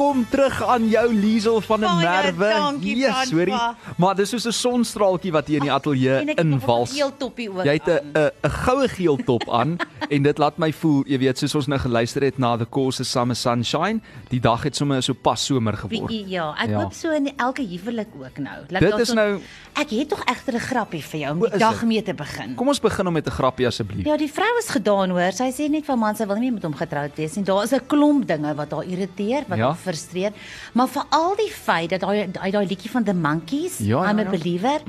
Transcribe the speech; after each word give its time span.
Welkom 0.00 0.24
terug 0.32 0.62
aan 0.64 0.86
jou 0.88 1.12
Liesel 1.14 1.60
van 1.60 1.78
'n 1.80 1.82
Baie 1.82 2.32
Merwe. 2.32 2.48
dankie, 2.54 2.96
Yes, 2.96 3.10
Francois. 3.10 3.30
hoorie. 3.30 3.76
Maar 3.96 4.14
dis 4.16 4.28
soos 4.30 4.44
'n 4.46 4.52
sonstraaltjie 4.52 5.32
wat 5.32 5.46
hier 5.46 5.56
in 5.56 5.62
die 5.62 5.72
ateljee 5.72 6.24
invals. 6.34 6.96
Jy 6.96 7.72
het 7.72 7.86
'n. 7.86 8.16
'n 8.42 8.50
goue 8.50 8.88
geel 8.88 9.16
top 9.16 9.50
aan 9.50 9.76
en 10.14 10.22
dit 10.22 10.38
laat 10.38 10.56
my 10.58 10.72
voel, 10.72 11.04
jy 11.06 11.18
weet, 11.18 11.38
soos 11.38 11.54
ons 11.54 11.66
nou 11.66 11.78
geluister 11.80 12.22
het 12.22 12.38
na 12.38 12.56
The 12.56 12.66
Course 12.70 13.04
Summer 13.04 13.36
Sunshine, 13.36 14.00
die 14.30 14.40
dag 14.40 14.62
het 14.62 14.76
sommer 14.76 15.02
so 15.02 15.12
pas 15.12 15.44
somer 15.44 15.76
geword. 15.76 16.10
Ja, 16.28 16.54
ek 16.58 16.68
Ja. 16.70 16.80
hoop 16.80 16.92
so 16.92 17.10
in 17.10 17.32
elke 17.36 17.62
huwelik 17.62 18.08
ook 18.18 18.38
nou. 18.38 18.56
Laat 18.68 18.80
Dit 18.80 18.98
is 18.98 19.08
so- 19.08 19.14
nou- 19.14 19.40
Ek 19.74 19.90
het 19.90 20.08
tog 20.08 20.24
egter 20.24 20.54
'n 20.54 20.58
grappie 20.60 21.02
vir 21.04 21.20
jou 21.20 21.32
om 21.32 21.40
die 21.50 21.58
dag 21.58 21.82
mee 21.84 22.02
te 22.02 22.14
begin. 22.14 22.54
Kom 22.54 22.68
ons 22.68 22.80
begin 22.80 23.06
om 23.06 23.12
met 23.12 23.26
'n 23.26 23.30
grappie 23.30 23.66
asseblief. 23.66 24.04
Ja, 24.06 24.16
die 24.16 24.30
vrou 24.32 24.58
is 24.58 24.68
gedaan 24.70 25.10
hoor. 25.10 25.32
Sy 25.32 25.50
sê 25.52 25.68
net 25.70 25.84
van 25.84 25.98
man 25.98 26.16
sy 26.16 26.26
wil 26.26 26.34
nie 26.36 26.50
meer 26.50 26.52
met 26.54 26.62
hom 26.62 26.74
getroud 26.74 27.10
wees 27.16 27.34
nie. 27.36 27.44
Daar 27.44 27.62
is 27.64 27.72
'n 27.72 27.80
klomp 27.86 28.26
dinge 28.26 28.54
wat 28.54 28.70
haar 28.70 28.84
irriteer, 28.84 29.44
wat 29.48 29.58
Ja. 29.58 29.66
haar 29.68 29.76
frustreer, 29.90 30.32
maar 30.78 30.88
veral 30.88 31.34
die 31.42 31.50
feit 31.52 31.90
dat 31.96 32.06
hy 32.08 32.24
hy 32.40 32.50
daai 32.54 32.66
liedjie 32.70 32.90
van 32.94 33.04
The 33.04 33.14
Monkees, 33.14 33.78
Ja, 33.82 34.00
ja, 34.04 34.10
I'm 34.10 34.18
a 34.22 34.26
ja. 34.26 34.30
Believer, 34.36 34.80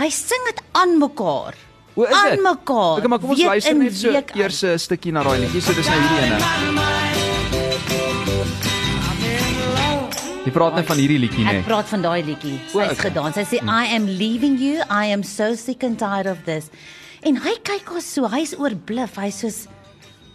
hy 0.00 0.10
sing 0.10 0.48
dit 0.50 0.62
aan 0.72 0.96
mekaar. 1.02 1.54
O, 1.94 2.02
is 2.02 2.14
aan 2.16 2.30
dit? 2.34 2.42
mekaar. 2.42 2.96
Okay, 2.98 3.08
maar 3.12 3.20
kom 3.22 3.30
ons 3.36 3.44
luister 3.46 3.74
net 3.78 3.94
so 3.96 4.10
uit. 4.14 4.34
eers 4.34 4.62
'n 4.64 4.78
stukkie 4.78 5.12
na 5.14 5.22
daai 5.22 5.38
liedjie. 5.44 5.60
So 5.62 5.72
dis 5.74 5.86
nou 5.86 6.00
hierdie 6.00 6.20
ene. 6.26 6.38
Jy 10.44 10.52
praat 10.52 10.74
net 10.76 10.84
van 10.90 10.98
hierdie 11.00 11.16
liedjie, 11.22 11.44
Ek 11.48 11.56
nee. 11.56 11.62
praat 11.64 11.88
van 11.88 12.02
daai 12.04 12.20
liedjie. 12.26 12.58
Sy's 12.68 12.74
okay. 12.76 12.96
gedaan. 13.06 13.32
Sy 13.32 13.44
sê 13.48 13.60
I 13.64 13.94
am 13.96 14.04
leaving 14.20 14.58
you. 14.60 14.82
I 14.92 15.06
am 15.14 15.22
so 15.24 15.54
sick 15.56 15.82
and 15.86 15.96
tired 15.98 16.26
of 16.28 16.42
this. 16.44 16.68
En 17.24 17.38
hy 17.40 17.54
kyk 17.64 17.88
haar 17.94 18.02
so, 18.04 18.28
hy's 18.28 18.52
oorbluf. 18.60 19.16
Hy's 19.16 19.38
soos 19.40 19.62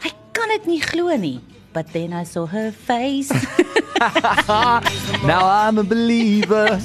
hy 0.01 0.09
kan 0.33 0.49
dit 0.55 0.65
nie 0.71 0.79
glo 0.81 1.13
nie. 1.21 1.37
But 1.79 1.93
then 1.95 2.11
I 2.11 2.25
saw 2.27 2.43
her 2.45 2.73
face. 2.75 3.31
Now 5.23 5.47
I'm 5.47 5.77
a 5.79 5.83
believer. 5.83 6.75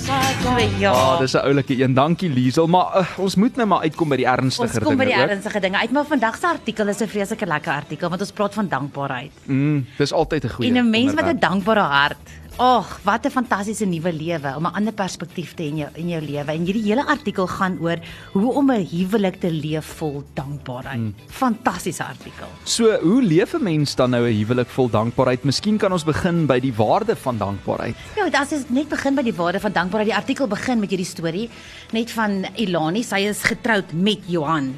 ja. 0.78 0.92
Ah, 0.92 1.18
dis 1.18 1.34
'n 1.34 1.42
oulike 1.42 1.74
een. 1.82 1.94
Dankie 1.94 2.30
Liesel, 2.30 2.66
maar 2.66 2.86
uh, 2.98 3.18
ons 3.18 3.34
moet 3.34 3.56
nou 3.56 3.66
maar 3.68 3.80
uitkom 3.80 4.08
by 4.08 4.16
die 4.16 4.26
Ons 4.26 4.38
ernstiger 4.38 4.82
kom 4.82 4.96
by 4.96 5.04
dinge 5.04 5.16
die 5.16 5.24
ook. 5.24 5.30
ernstige 5.30 5.60
dinge 5.60 5.78
uit, 5.78 5.90
maar 5.90 6.06
vandag 6.06 6.36
se 6.38 6.46
artikel 6.46 6.88
is 6.88 7.00
'n 7.02 7.08
vreeslike 7.10 7.46
lekker 7.46 7.72
artikel 7.72 8.08
want 8.08 8.20
ons 8.20 8.30
praat 8.32 8.54
van 8.54 8.68
dankbaarheid. 8.68 9.32
Mm, 9.46 9.86
dis 9.98 10.12
altyd 10.12 10.44
'n 10.44 10.48
goeie. 10.48 10.70
en 10.70 10.76
'n 10.86 10.90
mens 10.90 11.14
met 11.14 11.24
'n 11.24 11.28
onderwerp. 11.34 11.40
dankbare 11.40 11.80
hart. 11.80 12.26
Ag, 12.54 13.00
wat 13.02 13.26
'n 13.26 13.30
fantastiese 13.30 13.84
nuwe 13.84 14.12
lewe 14.12 14.54
om 14.56 14.62
'n 14.62 14.74
ander 14.74 14.92
perspektief 14.92 15.54
te 15.54 15.62
hê 15.62 15.66
in 15.66 15.76
jou 15.76 15.90
in 15.94 16.08
jou 16.08 16.20
lewe. 16.22 16.52
En 16.52 16.64
hierdie 16.64 16.82
hele 16.82 17.04
artikel 17.04 17.46
gaan 17.46 17.78
oor 17.80 17.98
hoe 18.32 18.52
om 18.52 18.70
'n 18.70 18.86
huwelik 18.86 19.40
te 19.40 19.50
leef 19.50 19.84
vol 19.84 20.22
dankbaarheid. 20.34 20.98
Mm. 20.98 21.14
Fantastiese 21.26 22.04
artikel. 22.04 22.46
So, 22.62 22.98
hoe 23.00 23.22
leef 23.22 23.54
'n 23.54 23.62
mens 23.62 23.94
dan 23.94 24.10
nou 24.10 24.28
'n 24.28 24.36
huwelik 24.36 24.68
vol 24.68 24.88
dankbaarheid? 24.88 25.44
Miskien 25.44 25.78
kan 25.78 25.92
ons 25.92 26.04
begin 26.04 26.46
by 26.46 26.60
die 26.60 26.74
waarde 26.74 27.16
van 27.16 27.38
dankbaarheid. 27.38 27.96
Ja, 28.16 28.30
dit 28.30 28.52
is 28.52 28.68
net 28.68 28.88
begin 28.88 29.14
by 29.14 29.22
die 29.22 29.34
waarde 29.34 29.60
van 29.60 29.72
dankbaarheid. 29.72 30.10
Die 30.10 30.20
artikel 30.20 30.46
begin 30.46 30.78
met 30.78 30.90
hierdie 30.90 31.06
storie 31.06 31.50
net 31.92 32.10
van 32.10 32.46
Elani. 32.54 33.02
Sy 33.02 33.18
is 33.18 33.42
getroud 33.42 33.92
met 33.92 34.20
Johan. 34.26 34.74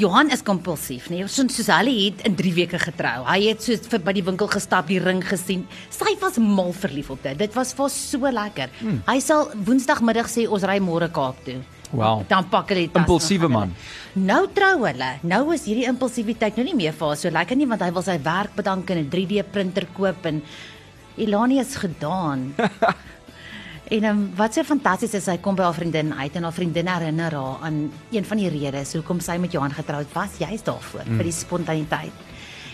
Johan 0.00 0.30
is 0.32 0.40
kompulsief, 0.40 1.10
nee, 1.12 1.26
so 1.28 1.44
soos 1.52 1.68
hulle 1.68 1.92
het 1.92 2.22
in 2.24 2.36
3 2.38 2.52
weke 2.56 2.78
getrou. 2.80 3.18
Hy 3.26 3.50
het 3.50 3.64
so 3.64 3.76
vir 3.92 4.00
by 4.06 4.14
die 4.16 4.22
winkel 4.24 4.48
gestap, 4.48 4.88
die 4.88 5.00
ring 5.02 5.20
gesien. 5.26 5.66
Sy 5.92 6.14
was 6.22 6.38
mal 6.40 6.72
verlief 6.72 7.10
op 7.12 7.20
dit. 7.26 7.36
Dit 7.36 7.52
was 7.58 7.74
vir 7.76 7.90
so 7.92 8.32
lekker. 8.32 8.72
Hmm. 8.80 9.02
Hy 9.10 9.18
sal 9.20 9.50
woensdagmiddag 9.66 10.30
sê 10.32 10.46
ons 10.48 10.64
ry 10.64 10.78
môre 10.80 11.10
Kaap 11.12 11.44
toe. 11.44 11.58
Wow. 11.92 12.22
Dan 12.30 12.48
pak 12.48 12.70
hulle 12.72 12.86
die 12.86 12.92
tas. 12.94 13.02
Impulsiewe 13.02 13.50
man. 13.52 13.74
Nou 14.14 14.44
trou 14.56 14.86
hulle. 14.86 15.10
Nou 15.26 15.42
is 15.52 15.66
hierdie 15.68 15.88
impulsiwiteit 15.90 16.56
nou 16.56 16.64
nie 16.70 16.78
meer 16.78 16.96
vir 16.96 17.10
haar 17.10 17.20
so 17.20 17.34
lekker 17.34 17.58
nie 17.58 17.68
want 17.68 17.84
hy 17.84 17.90
wil 17.92 18.06
sy 18.06 18.16
werk 18.24 18.56
bedank 18.56 18.90
en 18.94 19.04
'n 19.04 19.10
3D 19.10 19.44
printer 19.52 19.88
koop 19.96 20.24
en 20.30 20.40
Elani 21.20 21.60
is 21.60 21.76
gedaan. 21.76 22.54
En 23.90 24.04
um, 24.06 24.18
wat 24.38 24.54
so 24.54 24.62
fantasties 24.62 25.16
is, 25.18 25.24
sy 25.26 25.34
kom 25.42 25.56
by 25.58 25.64
haar 25.66 25.74
vriendin 25.74 26.12
uit 26.14 26.36
en 26.38 26.44
haar 26.46 26.54
vriendin 26.54 26.86
herinner 26.86 27.34
haar 27.34 27.64
aan 27.66 27.78
een 28.14 28.26
van 28.28 28.38
die 28.38 28.50
redes 28.54 28.92
hoekom 28.94 29.18
sy 29.18 29.34
met 29.42 29.50
Johan 29.50 29.74
getroud 29.74 30.12
was, 30.14 30.36
juist 30.38 30.68
daarvoor, 30.68 31.08
mm. 31.08 31.16
vir 31.18 31.26
die 31.26 31.34
spontaniteit. 31.34 32.26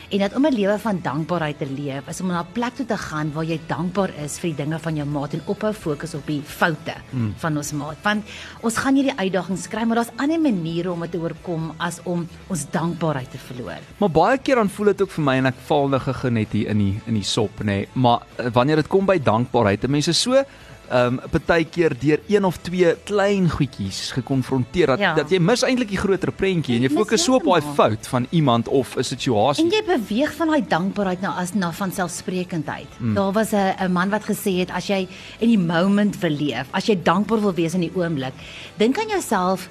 En 0.06 0.20
dat 0.22 0.34
om 0.36 0.44
'n 0.46 0.54
lewe 0.54 0.78
van 0.78 0.98
dankbaarheid 1.02 1.58
te 1.58 1.66
leef, 1.66 2.08
is 2.08 2.20
om 2.20 2.26
na 2.26 2.40
'n 2.40 2.52
plek 2.52 2.74
toe 2.74 2.86
te 2.86 2.96
gaan 2.96 3.32
waar 3.32 3.44
jy 3.44 3.60
dankbaar 3.66 4.10
is 4.24 4.38
vir 4.38 4.50
die 4.50 4.56
dinge 4.64 4.78
van 4.78 4.96
jou 4.96 5.08
maat 5.08 5.32
en 5.32 5.40
ophou 5.44 5.72
fokus 5.72 6.14
op 6.14 6.26
die 6.26 6.42
foute 6.42 6.94
mm. 7.10 7.34
van 7.36 7.56
ons 7.56 7.72
maat. 7.72 7.96
Want 8.02 8.24
ons 8.60 8.76
gaan 8.76 8.94
hierdie 8.94 9.16
uitdagings 9.16 9.68
kry, 9.68 9.84
maar 9.84 9.96
daar's 9.96 10.12
ander 10.16 10.40
maniere 10.40 10.92
om 10.92 11.00
dit 11.00 11.10
te 11.10 11.18
oorkom 11.18 11.72
as 11.78 12.00
om 12.04 12.28
ons 12.46 12.70
dankbaarheid 12.70 13.30
te 13.30 13.38
verloor. 13.38 13.80
Maar 13.98 14.10
baie 14.10 14.38
keer 14.38 14.54
dan 14.54 14.68
voel 14.68 14.86
dit 14.86 15.02
ook 15.02 15.10
vir 15.10 15.24
my 15.24 15.36
en 15.36 15.46
ek 15.46 15.58
val 15.66 15.88
nou 15.88 16.00
gou 16.00 16.30
net 16.30 16.52
hier 16.52 16.68
in 16.68 16.78
die 16.78 17.00
in 17.06 17.14
die 17.14 17.24
sop, 17.24 17.58
nê. 17.60 17.64
Nee. 17.64 17.88
Maar 17.92 18.20
uh, 18.38 18.46
wanneer 18.52 18.76
dit 18.76 18.86
kom 18.86 19.06
by 19.06 19.18
dankbaarheid, 19.18 19.88
mense 19.88 20.12
so 20.12 20.44
ehm 20.88 21.18
um, 21.18 21.20
partykeer 21.30 21.94
deur 21.98 22.20
een 22.28 22.44
of 22.44 22.56
twee 22.62 22.94
klein 23.04 23.50
goedjies 23.50 24.10
gekonfronteer 24.14 24.86
dat 24.86 24.98
Ja. 24.98 25.14
dat 25.14 25.30
jy 25.30 25.38
mis 25.38 25.62
eintlik 25.62 25.88
die 25.88 25.98
groter 25.98 26.32
prentjie 26.32 26.76
en 26.76 26.82
jy 26.82 26.90
fokus 26.90 27.24
so 27.24 27.34
op 27.34 27.44
daai 27.44 27.62
fout 27.74 28.06
van 28.08 28.26
iemand 28.30 28.68
of 28.68 28.96
'n 28.96 29.02
situasie. 29.02 29.64
En 29.64 29.70
jy 29.70 29.82
beweeg 29.84 30.32
van 30.34 30.48
daai 30.48 30.64
dankbaarheid 30.68 31.20
na 31.20 31.34
as 31.40 31.54
na 31.54 31.72
van 31.72 31.92
selfsprekendheid. 31.92 32.88
Mm. 32.98 33.14
Daar 33.14 33.32
was 33.32 33.52
'n 33.52 33.74
'n 33.80 33.92
man 33.92 34.10
wat 34.10 34.24
gesê 34.24 34.58
het 34.58 34.70
as 34.70 34.86
jy 34.86 35.08
in 35.38 35.48
die 35.48 35.58
moment 35.58 36.18
wil 36.18 36.30
leef, 36.30 36.66
as 36.70 36.86
jy 36.86 36.98
dankbaar 37.02 37.40
wil 37.40 37.54
wees 37.54 37.74
in 37.74 37.80
die 37.80 37.92
oomblik, 37.94 38.32
dink 38.76 38.98
aan 38.98 39.08
jouself 39.08 39.68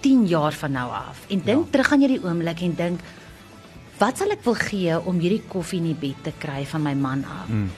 10 0.00 0.26
jaar 0.26 0.52
van 0.52 0.72
nou 0.72 0.90
af 0.90 1.24
en 1.28 1.42
dink 1.44 1.64
ja. 1.64 1.70
terug 1.70 1.92
aan 1.92 2.00
hierdie 2.00 2.24
oomblik 2.24 2.60
en 2.60 2.74
dink 2.74 3.00
wat 3.98 4.18
sal 4.18 4.30
ek 4.30 4.44
wil 4.44 4.54
gee 4.54 5.06
om 5.06 5.18
hierdie 5.18 5.42
koffie 5.48 5.78
in 5.78 5.84
die 5.84 6.00
bed 6.00 6.22
te 6.22 6.32
kry 6.38 6.64
van 6.64 6.82
my 6.82 6.94
man 6.94 7.24
af? 7.24 7.48
Mm. 7.48 7.70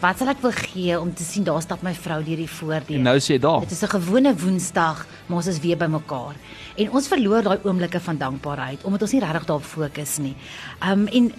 Wat 0.00 0.16
sal 0.16 0.30
ek 0.32 0.38
wil 0.40 0.54
gee 0.56 0.94
om 0.96 1.10
te 1.12 1.24
sien 1.26 1.44
daar 1.44 1.60
stap 1.60 1.82
my 1.84 1.90
vrou 1.92 2.22
deur 2.24 2.40
die 2.40 2.48
voordeur? 2.48 2.96
En 2.96 3.02
nou 3.04 3.18
sê 3.20 3.34
jy 3.34 3.40
daar. 3.44 3.66
Dit 3.66 3.74
is 3.76 3.82
'n 3.84 4.00
gewone 4.00 4.32
Woensdag, 4.34 5.06
maar 5.26 5.36
ons 5.36 5.46
is 5.46 5.60
weer 5.60 5.76
bymekaar. 5.76 6.34
En 6.76 6.90
ons 6.90 7.08
verloor 7.08 7.42
daai 7.42 7.58
oomblikke 7.64 8.00
van 8.00 8.16
dankbaarheid 8.16 8.84
omdat 8.84 9.02
ons 9.02 9.12
nie 9.12 9.20
regtig 9.20 9.44
daarop 9.44 9.64
fokus 9.64 10.18
nie. 10.18 10.34
Um 10.80 11.06
en 11.06 11.32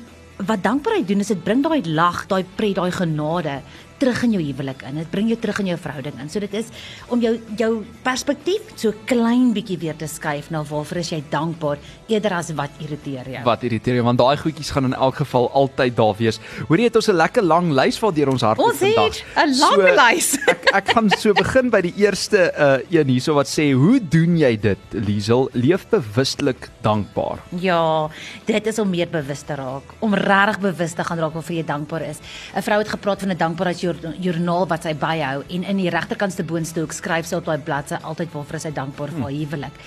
wat 0.46 0.64
dankbaarheid 0.64 1.08
doen 1.08 1.20
is 1.20 1.28
dit 1.28 1.44
bring 1.44 1.64
daai 1.64 1.82
lag, 1.90 2.28
daai 2.28 2.46
pret, 2.56 2.76
daai 2.76 2.92
genade 2.92 3.62
terug 4.02 4.24
in 4.26 4.36
jou 4.38 4.42
huwelik 4.44 4.84
in. 4.90 5.00
Dit 5.02 5.12
bring 5.14 5.30
jou 5.32 5.38
terug 5.42 5.62
in 5.64 5.72
jou 5.72 5.78
verhouding 5.82 6.18
in. 6.24 6.30
So 6.32 6.42
dit 6.44 6.54
is 6.58 6.72
om 7.14 7.22
jou 7.24 7.36
jou 7.60 7.72
perspektief 8.06 8.74
so 8.82 8.94
klein 9.10 9.52
bietjie 9.56 9.78
weer 9.82 9.98
te 9.98 10.10
skuif 10.10 10.50
na 10.54 10.64
waarvoor 10.68 11.02
is 11.04 11.12
jy 11.14 11.22
dankbaar 11.32 11.82
eerder 12.12 12.36
as 12.40 12.52
wat 12.58 12.82
irriteer 12.84 13.30
jou. 13.36 13.44
Wat 13.48 13.66
irriteer 13.68 14.00
jou 14.00 14.06
want 14.08 14.22
daai 14.22 14.38
goedjies 14.42 14.72
gaan 14.74 14.90
in 14.90 14.98
elk 14.98 15.22
geval 15.22 15.50
altyd 15.62 15.96
daar 15.98 16.16
wees. 16.18 16.42
Hoorie 16.70 16.90
het 16.90 16.96
ons 16.96 17.10
'n 17.10 17.16
lekker 17.16 17.44
lang 17.44 17.72
lys 17.72 18.00
waardeur 18.00 18.30
ons 18.30 18.42
hart 18.42 18.60
Ons 18.60 18.80
het 18.80 18.96
vandag. 18.96 19.22
'n 19.46 19.60
lang 19.60 19.84
lys. 20.02 20.30
ek 20.54 20.70
ek 20.74 20.90
gaan 20.96 21.10
so 21.10 21.34
begin 21.34 21.70
by 21.70 21.82
die 21.82 21.94
eerste 21.96 22.52
uh 22.58 22.80
een 22.92 23.08
hierso 23.08 23.34
wat 23.34 23.48
sê 23.48 23.72
hoe 23.74 24.00
doen 24.00 24.38
jy 24.38 24.56
dit 24.60 24.78
Liesel? 24.92 25.50
Leef 25.54 25.88
bewustelik 25.90 26.70
dankbaar. 26.82 27.40
Ja, 27.60 28.10
dit 28.46 28.68
is 28.68 28.80
om 28.80 28.90
meer 28.90 29.08
bewus 29.12 29.42
te 29.42 29.56
raak, 29.56 29.84
om 30.00 30.14
regtig 30.14 30.60
bewus 30.60 30.94
te 30.94 31.04
gaan 31.04 31.20
raak 31.20 31.34
waarvoor 31.34 31.56
jy 31.56 31.66
dankbaar 31.66 32.02
is. 32.10 32.20
'n 32.56 32.62
Vrou 32.62 32.80
het 32.80 32.90
gepraat 32.90 33.20
van 33.20 33.32
'n 33.32 33.38
dankbaarheidsjoernaal 33.94 34.68
wat 34.69 34.85
sy 34.85 34.94
byhou 34.97 35.44
en 35.50 35.63
in 35.63 35.79
die 35.81 35.91
regterkantste 35.91 36.44
boonste 36.47 36.81
hoek 36.81 36.94
skryf 36.96 37.28
sy 37.28 37.40
op 37.40 37.46
daai 37.46 37.62
bladsy 37.66 38.00
altyd 38.02 38.31
waarvoor 38.34 38.59
sy 38.63 38.72
dankbaar 38.75 39.13
vir 39.13 39.22
haar 39.25 39.35
huwelik. 39.35 39.79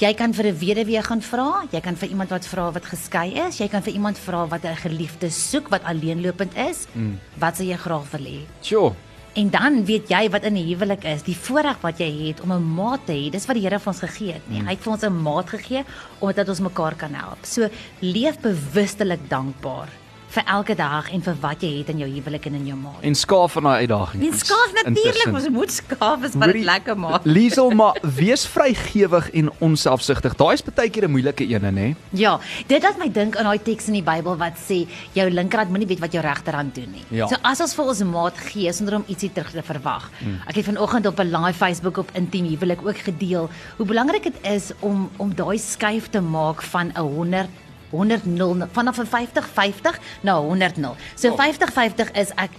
Jy 0.00 0.12
kan 0.14 0.32
vir 0.32 0.46
'n 0.46 0.58
weduwee 0.58 1.02
gaan 1.02 1.20
vra, 1.20 1.64
jy 1.70 1.80
kan 1.80 1.96
vir 1.96 2.08
iemand 2.08 2.30
wat 2.30 2.46
vra 2.46 2.70
wat 2.72 2.84
geskei 2.84 3.34
is, 3.46 3.60
jy 3.60 3.68
kan 3.68 3.82
vir 3.82 3.94
iemand 3.94 4.18
vra 4.18 4.46
wat 4.46 4.64
'n 4.64 4.76
geliefde 4.76 5.30
soek 5.30 5.68
wat 5.70 5.84
alleenlopend 5.84 6.56
is. 6.56 6.86
Mm. 6.94 7.18
Wat 7.38 7.56
sou 7.56 7.66
jy 7.66 7.76
graag 7.76 8.10
wil 8.10 8.24
hê? 8.24 8.40
Sjoe. 8.62 8.94
En 9.34 9.48
dan 9.50 9.84
weet 9.84 10.08
jy 10.08 10.30
wat 10.30 10.44
in 10.44 10.56
'n 10.56 10.66
huwelik 10.68 11.04
is, 11.04 11.22
die 11.22 11.36
voorreg 11.36 11.80
wat 11.80 11.98
jy 11.98 12.28
het 12.28 12.40
om 12.40 12.52
'n 12.52 12.74
maat 12.74 13.06
te 13.06 13.12
hê. 13.12 13.30
Dis 13.30 13.46
wat 13.46 13.56
die 13.56 13.62
Here 13.62 13.78
vir 13.78 13.92
ons 13.92 14.00
gegee 14.00 14.32
het, 14.32 14.48
nee. 14.48 14.60
Hy 14.60 14.70
het 14.70 14.80
vir 14.80 14.92
ons 14.92 15.02
'n 15.02 15.22
maat 15.22 15.48
gegee 15.48 15.84
omdat 16.20 16.48
ons 16.48 16.60
mekaar 16.60 16.94
kan 16.94 17.14
help. 17.14 17.38
So 17.44 17.68
leef 18.00 18.38
bewustelik 18.40 19.28
dankbaar 19.28 19.88
vir 20.32 20.44
elke 20.48 20.74
dag 20.78 21.10
en 21.12 21.22
vir 21.24 21.36
wat 21.42 21.64
jy 21.64 21.70
het 21.78 21.90
in 21.92 22.00
jou 22.02 22.08
huwelik 22.08 22.46
en 22.48 22.54
in 22.56 22.66
jou 22.70 22.76
maat. 22.78 23.02
En 23.04 23.16
skaaf 23.18 23.56
van 23.58 23.68
daai 23.68 23.84
uitdagings. 23.84 24.26
En 24.26 24.38
skaaf 24.40 24.72
natuurlik, 24.78 25.34
ons 25.34 25.48
moet 25.52 25.72
skaaf 25.72 26.24
is 26.28 26.36
wat 26.40 26.52
dit 26.54 26.64
lekker 26.64 26.98
maak. 26.98 27.26
Liesel, 27.28 27.70
maar 27.76 27.98
wees 28.16 28.46
vrygewig 28.48 29.28
en 29.42 29.50
onselfsugtig. 29.58 30.36
Daai 30.40 30.54
is 30.56 30.64
baie 30.64 30.90
keer 30.90 31.08
'n 31.08 31.12
moeilike 31.12 31.44
een, 31.44 31.68
nê? 31.74 31.94
Ja, 32.10 32.38
dit 32.66 32.82
laat 32.82 32.98
my 32.98 33.10
dink 33.12 33.36
aan 33.36 33.44
daai 33.44 33.62
teks 33.62 33.86
in 33.86 33.98
die 34.00 34.02
Bybel 34.02 34.36
wat 34.36 34.56
sê 34.56 34.86
jou 35.12 35.30
linkerhand 35.30 35.70
moenie 35.70 35.86
weet 35.86 36.00
wat 36.00 36.12
jou 36.12 36.22
regterhand 36.22 36.74
doen 36.74 36.90
nie. 36.92 37.04
Ja. 37.10 37.26
So 37.26 37.36
as 37.42 37.60
ons 37.60 37.74
vir 37.74 37.84
ons 37.84 38.02
maat 38.02 38.36
gee 38.38 38.72
sonder 38.72 38.94
om 38.94 39.04
ietsie 39.06 39.32
terug 39.32 39.50
te 39.50 39.62
verwag. 39.62 40.10
Hmm. 40.18 40.40
Ek 40.46 40.56
het 40.56 40.64
vanoggend 40.64 41.06
op 41.06 41.18
'n 41.20 41.30
live 41.30 41.58
Facebook 41.58 41.98
op 41.98 42.10
intiem 42.14 42.46
huwelik 42.46 42.86
ook 42.86 42.98
gedeel 42.98 43.50
hoe 43.76 43.86
belangrik 43.86 44.22
dit 44.22 44.38
is 44.42 44.72
om 44.80 45.10
om 45.16 45.34
daai 45.34 45.58
skuif 45.58 46.08
te 46.10 46.20
maak 46.20 46.62
van 46.62 46.92
'n 46.94 47.00
100 47.00 47.48
100 47.92 48.24
0 48.26 48.66
vanaf 48.72 48.98
'n 48.98 49.06
50 49.06 49.46
50 49.52 49.98
na 50.22 50.40
100 50.40 50.76
0. 50.76 50.96
So 51.14 51.28
Oh. 51.32 51.36
50 51.36 51.70
50 51.72 52.10
is 52.16 52.30
ek 52.36 52.50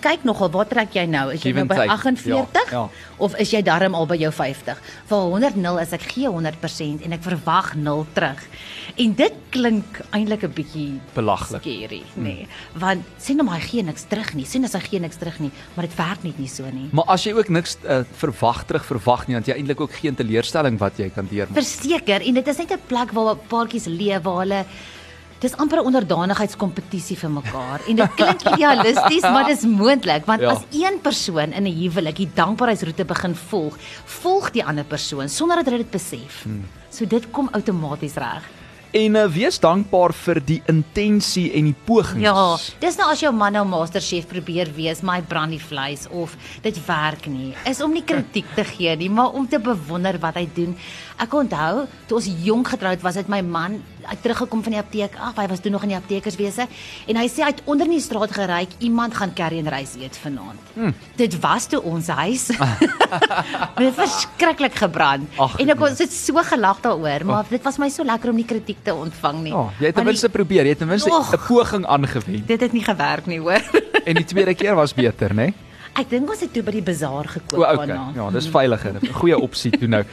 kyk, 0.00 0.24
nogal 0.24 0.50
waar 0.50 0.66
trek 0.66 0.94
jy 0.94 1.04
nou? 1.06 1.28
Is 1.32 1.42
jy 1.42 1.52
nou 1.52 1.66
by 1.66 1.74
take. 1.76 1.90
48 1.90 2.26
Ja, 2.26 2.46
ja. 2.70 2.88
of 3.18 3.34
is 3.36 3.50
jy 3.50 3.62
darm 3.62 3.94
al 3.94 4.06
by 4.06 4.16
jou 4.16 4.32
50? 4.32 4.80
Vir 5.06 5.16
100 5.18 5.56
0 5.56 5.78
is 5.80 5.92
ek 5.92 6.02
gee 6.02 6.28
100% 6.28 7.02
en 7.04 7.12
ek 7.12 7.22
verwag 7.22 7.74
0 7.76 8.06
terug. 8.14 8.40
En 8.96 9.14
dit 9.14 9.32
klink 9.50 10.00
eintlik 10.12 10.42
'n 10.44 10.52
bietjie 10.54 11.00
Belaglik. 11.14 11.60
scary, 11.62 12.02
nê. 12.16 12.22
Nee. 12.22 12.46
Want 12.74 13.04
sien 13.18 13.36
nou 13.36 13.44
maar 13.48 13.60
hy 13.60 13.66
gee 13.66 13.82
niks 13.82 14.04
terug 14.08 14.34
nie. 14.34 14.44
Sien 14.44 14.64
as 14.64 14.72
hy 14.72 14.80
gee 14.80 15.00
niks 15.00 15.16
terug 15.16 15.38
nie, 15.40 15.50
maar 15.74 15.86
dit 15.86 15.96
werk 15.96 16.22
net 16.24 16.38
nie 16.38 16.48
so 16.48 16.62
nie. 16.72 16.88
Maar 16.92 17.04
as 17.08 17.24
jy 17.24 17.32
ook 17.34 17.48
niks 17.48 17.76
uh, 17.84 18.04
verwag 18.16 18.64
terug 18.66 18.84
verwag 18.86 19.26
nie, 19.26 19.34
dan 19.34 19.42
het 19.42 19.46
jy 19.46 19.54
eintlik 19.60 19.80
ook 19.80 19.92
geen 19.92 20.14
teleurstelling 20.14 20.78
wat 20.78 20.96
jy 20.98 21.10
kan 21.10 21.26
deurmaak. 21.30 21.54
Verseker 21.56 22.22
en 22.26 22.34
dit 22.34 22.48
is 22.48 22.56
net 22.58 22.70
'n 22.72 22.80
plek 22.86 23.12
waar 23.12 23.36
paartjies 23.36 23.84
leef 23.86 24.22
waar 24.22 24.38
hulle 24.38 24.64
Dis 25.40 25.54
amper 25.56 25.78
'n 25.78 25.86
onderdanigheidskompetisie 25.86 27.16
vir 27.16 27.30
mekaar. 27.30 27.80
En 27.88 27.96
dit 27.96 28.14
klink 28.14 28.42
idealisties, 28.42 29.22
maar 29.22 29.46
dis 29.46 29.62
moontlik 29.62 30.26
want 30.26 30.40
Ja. 30.40 30.50
as 30.50 30.62
een 30.72 31.00
persoon 31.00 31.52
in 31.52 31.62
'n 31.66 31.78
huwelik 31.80 32.16
die 32.16 32.30
dankbaarheidsroete 32.34 33.04
begin 33.04 33.34
volg, 33.34 33.76
volg 34.04 34.50
die 34.50 34.64
ander 34.64 34.84
persoon 34.84 35.28
sonder 35.28 35.56
dat 35.56 35.64
hulle 35.66 35.78
dit 35.78 35.90
besef. 35.90 36.42
Hmm. 36.42 36.64
So 36.90 37.06
dit 37.06 37.30
kom 37.30 37.48
outomaties 37.52 38.14
reg. 38.14 38.42
En 38.90 39.14
uh, 39.14 39.26
wees 39.28 39.58
dankbaar 39.60 40.14
vir 40.14 40.40
die 40.44 40.62
intensie 40.66 41.52
en 41.52 41.64
die 41.64 41.74
pogings. 41.84 42.22
Ja, 42.22 42.56
dis 42.80 42.96
nou 42.96 43.10
as 43.10 43.20
jou 43.20 43.32
man 43.34 43.52
nou 43.52 43.64
masterchef 43.66 44.26
probeer 44.26 44.70
wees, 44.74 45.02
my 45.02 45.20
brandy 45.22 45.58
vleis 45.58 46.06
of 46.10 46.34
dit 46.62 46.86
werk 46.86 47.26
nie. 47.26 47.54
Is 47.66 47.82
om 47.82 47.92
nie 47.92 48.02
kritiek 48.02 48.46
te 48.54 48.64
gee 48.64 48.96
nie, 48.96 49.10
maar 49.10 49.30
om 49.32 49.46
te 49.46 49.58
bewonder 49.58 50.18
wat 50.18 50.34
hy 50.34 50.48
doen. 50.54 50.74
Ek 51.18 51.34
onthou 51.34 51.86
toe 52.06 52.16
ons 52.16 52.30
jonk 52.42 52.68
getroud 52.68 53.02
was, 53.02 53.14
het 53.14 53.28
my 53.28 53.42
man 53.42 53.82
hy 54.08 54.16
het 54.16 54.22
teruggekom 54.24 54.62
van 54.64 54.74
die 54.74 54.80
apteek. 54.80 55.16
Ag, 55.20 55.36
hy 55.36 55.46
was 55.50 55.60
toe 55.64 55.72
nog 55.72 55.84
in 55.86 55.92
die 55.92 55.98
aptekerswese 55.98 56.66
en 57.06 57.20
hy 57.20 57.26
sê 57.28 57.44
hy 57.44 57.52
het 57.52 57.62
onder 57.68 57.88
in 57.88 57.98
die 57.98 58.04
straat 58.04 58.32
geryk, 58.32 58.74
iemand 58.84 59.16
gaan 59.18 59.34
curry 59.36 59.60
en 59.62 59.70
rys 59.72 59.94
eet 60.00 60.16
vanaand. 60.22 60.72
Hmm. 60.74 60.94
Dit 61.20 61.38
was 61.42 61.68
toe 61.68 61.82
ons 61.82 62.08
huis. 62.08 62.48
dit 63.78 63.86
het 63.86 63.94
verskriklik 63.98 64.80
gebrand. 64.80 65.28
Ag, 65.36 65.58
en 65.60 65.74
ek 65.74 65.78
nee. 65.78 65.90
ons 65.90 66.02
het 66.04 66.12
so 66.14 66.44
gelag 66.50 66.82
daaroor, 66.84 67.26
maar 67.28 67.48
dit 67.50 67.62
was 67.62 67.78
my 67.78 67.90
so 67.92 68.06
lekker 68.06 68.32
om 68.32 68.40
nie 68.40 68.48
kritiek 68.48 68.82
te 68.84 68.94
ontvang 68.94 69.42
nie. 69.44 69.54
Ja, 69.54 69.68
jy 69.78 69.92
het 69.92 70.00
ten 70.00 70.08
minste 70.08 70.32
probeer, 70.32 70.64
jy 70.64 70.76
het 70.76 70.84
ten 70.84 70.90
minste. 70.90 71.12
'n 71.12 71.40
poging 71.46 71.86
aangewend. 71.86 72.46
Dit 72.46 72.60
het 72.60 72.72
nie 72.72 72.84
gewerk 72.84 73.26
nie, 73.26 73.40
hoor. 73.40 73.62
En 74.04 74.14
die 74.14 74.24
tweede 74.24 74.54
keer 74.54 74.74
was 74.74 74.94
beter, 74.94 75.34
né? 75.34 75.52
Ek 75.98 76.06
dink 76.12 76.30
ons 76.30 76.42
het 76.44 76.52
toe 76.54 76.62
by 76.62 76.76
die 76.76 76.82
bazaar 76.86 77.26
gekoop 77.26 77.58
O, 77.58 77.64
okay. 77.64 77.88
daarna. 77.88 78.12
Ja, 78.14 78.28
dis 78.30 78.46
veiliger. 78.54 78.98
'n 79.00 79.14
Goeie 79.18 79.38
opsie 79.38 79.72
toe 79.74 79.88
nou. 79.90 80.04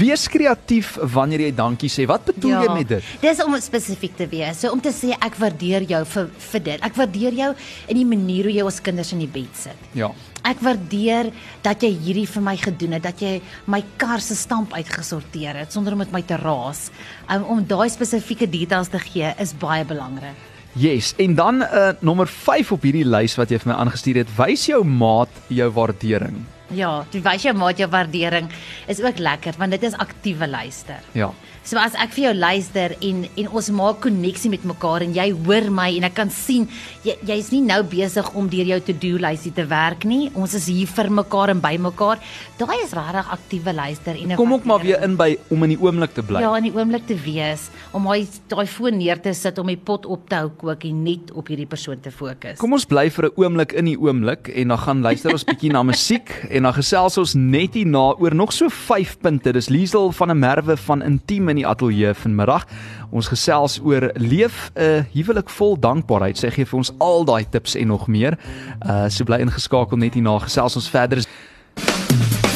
Wees 0.00 0.26
kreatief 0.26 0.96
wanneer 1.14 1.44
jy 1.46 1.52
dankie 1.54 1.90
sê. 1.90 2.06
Wat 2.10 2.24
bedoel 2.26 2.64
jy 2.64 2.72
met 2.74 2.88
dit? 2.88 3.12
Dis 3.22 3.42
om 3.44 3.54
spesifiek 3.62 4.16
te 4.18 4.26
wees. 4.26 4.58
So 4.58 4.72
om 4.74 4.82
te 4.82 4.90
sê 4.90 5.14
ek 5.14 5.38
waardeer 5.38 5.86
jou 5.86 6.02
vir 6.14 6.26
vir 6.50 6.64
dit. 6.70 6.82
Ek 6.82 6.98
waardeer 6.98 7.38
jou 7.38 7.52
in 7.86 7.96
die 8.00 8.08
manier 8.08 8.50
hoe 8.50 8.56
jy 8.56 8.66
ons 8.66 8.80
kinders 8.82 9.12
in 9.14 9.22
die 9.22 9.30
bed 9.30 9.54
sit. 9.54 9.86
Ja. 9.94 10.10
Ek 10.42 10.58
waardeer 10.58 11.30
dat 11.62 11.82
jy 11.82 11.92
hierdie 11.94 12.26
vir 12.26 12.42
my 12.42 12.56
gedoen 12.56 12.98
het, 12.98 13.02
dat 13.02 13.22
jy 13.22 13.40
my 13.66 13.84
kar 13.96 14.20
se 14.20 14.34
stamp 14.34 14.74
uitgesorteer 14.74 15.54
het 15.62 15.72
sonder 15.72 15.94
om 15.94 16.02
dit 16.02 16.12
my 16.12 16.22
te 16.22 16.36
raas. 16.36 16.90
Um, 17.30 17.44
om 17.44 17.62
daai 17.64 17.88
spesifieke 17.90 18.50
details 18.50 18.90
te 18.90 18.98
gee 18.98 19.34
is 19.38 19.54
baie 19.54 19.84
belangrik. 19.84 20.57
Yes, 20.78 21.14
en 21.18 21.34
dan 21.34 21.62
uh 21.62 21.88
nommer 22.00 22.28
5 22.28 22.72
op 22.72 22.84
hierdie 22.86 23.06
lys 23.06 23.34
wat 23.34 23.50
jy 23.50 23.58
vir 23.58 23.72
my 23.72 23.78
aangestuur 23.82 24.20
het, 24.20 24.30
wys 24.36 24.68
jou 24.68 24.84
maat 24.86 25.40
jou 25.50 25.66
waardering. 25.74 26.36
Ja, 26.74 27.04
jy 27.12 27.22
wys 27.24 27.44
jou 27.46 27.54
maat 27.56 27.78
jou 27.80 27.88
waardering 27.88 28.50
is 28.92 29.00
ook 29.00 29.18
lekker 29.18 29.56
want 29.58 29.72
dit 29.72 29.82
is 29.88 29.96
aktiewe 29.96 30.48
luister. 30.48 31.00
Ja. 31.16 31.32
So 31.68 31.76
as 31.76 31.92
ek 32.00 32.14
vir 32.14 32.22
jou 32.22 32.30
luister 32.32 32.94
en 33.04 33.24
en 33.28 33.48
ons 33.58 33.66
maak 33.76 33.98
koneksie 34.00 34.48
met 34.48 34.62
mekaar 34.64 35.02
en 35.04 35.10
jy 35.12 35.26
hoor 35.36 35.66
my 35.74 35.90
en 35.98 36.06
ek 36.08 36.14
kan 36.16 36.30
sien 36.32 36.62
jy 37.04 37.12
jy's 37.28 37.50
nie 37.52 37.60
nou 37.60 37.82
besig 37.84 38.30
om 38.40 38.46
deur 38.48 38.70
jou 38.70 38.78
to-do 38.86 39.18
lysie 39.20 39.52
te 39.52 39.66
werk 39.68 40.06
nie. 40.08 40.30
Ons 40.32 40.54
is 40.56 40.68
hier 40.72 40.88
vir 40.88 41.10
mekaar 41.12 41.52
en 41.52 41.60
by 41.60 41.74
mekaar. 41.84 42.22
Daai 42.56 42.78
is 42.78 42.94
regtig 42.96 43.32
aktiewe 43.36 43.74
luister 43.76 44.16
en 44.16 44.32
Kom 44.40 44.54
ook 44.56 44.64
maar 44.64 44.80
weer 44.80 45.04
in 45.04 45.18
by 45.20 45.34
om 45.52 45.66
in 45.66 45.74
die 45.74 45.80
oomblik 45.82 46.16
te 46.16 46.24
bly. 46.24 46.40
Ja, 46.40 46.54
in 46.56 46.70
die 46.70 46.72
oomblik 46.72 47.04
te 47.10 47.18
wees 47.26 47.68
om 47.92 48.08
daai 48.08 48.24
daai 48.48 48.64
foon 48.64 48.96
neer 48.96 49.20
te 49.20 49.36
sit 49.36 49.60
om 49.60 49.68
die 49.68 49.76
pot 49.76 50.08
op 50.08 50.24
te 50.32 50.40
hou 50.40 50.48
kook 50.62 50.88
en 50.88 51.04
net 51.04 51.34
op 51.36 51.52
hierdie 51.52 51.68
persoon 51.68 52.00
te 52.00 52.14
fokus. 52.14 52.56
Kom 52.62 52.72
ons 52.76 52.88
bly 52.88 53.10
vir 53.12 53.28
'n 53.28 53.36
oomblik 53.36 53.76
in 53.76 53.92
die 53.92 53.98
oomblik 54.00 54.48
en 54.48 54.72
dan 54.72 54.80
gaan 54.86 55.04
luister 55.04 55.36
ons 55.36 55.44
bietjie 55.44 55.72
na 55.72 55.84
musiek 55.92 56.32
en 56.58 56.64
dan 56.66 56.74
gesels 56.74 57.14
ons 57.20 57.34
net 57.38 57.76
hierna 57.78 58.16
oor 58.18 58.34
nog 58.34 58.50
so 58.52 58.66
5 58.72 59.18
punte. 59.22 59.52
Dis 59.54 59.68
Liesel 59.70 60.10
van 60.12 60.30
'n 60.30 60.38
Merwe 60.38 60.76
van 60.76 61.02
Intiem 61.02 61.48
in 61.48 61.56
die 61.56 61.66
ateljee 61.66 62.14
vanmiddag. 62.14 62.66
Ons 63.10 63.28
gesels 63.28 63.80
oor 63.82 64.10
leef 64.14 64.70
'n 64.74 65.06
huwelik 65.14 65.50
vol 65.50 65.78
dankbaarheid. 65.78 66.38
Sy 66.38 66.50
gee 66.50 66.66
vir 66.66 66.78
ons 66.78 66.92
al 66.98 67.24
daai 67.24 67.46
tips 67.50 67.74
en 67.74 67.86
nog 67.86 68.06
meer. 68.06 68.38
Uh 68.86 69.08
so 69.08 69.24
bly 69.24 69.38
ingeskakel 69.38 69.96
net 69.96 70.14
hierna 70.14 70.38
gesels 70.38 70.76
ons 70.76 70.88
verder. 70.90 71.24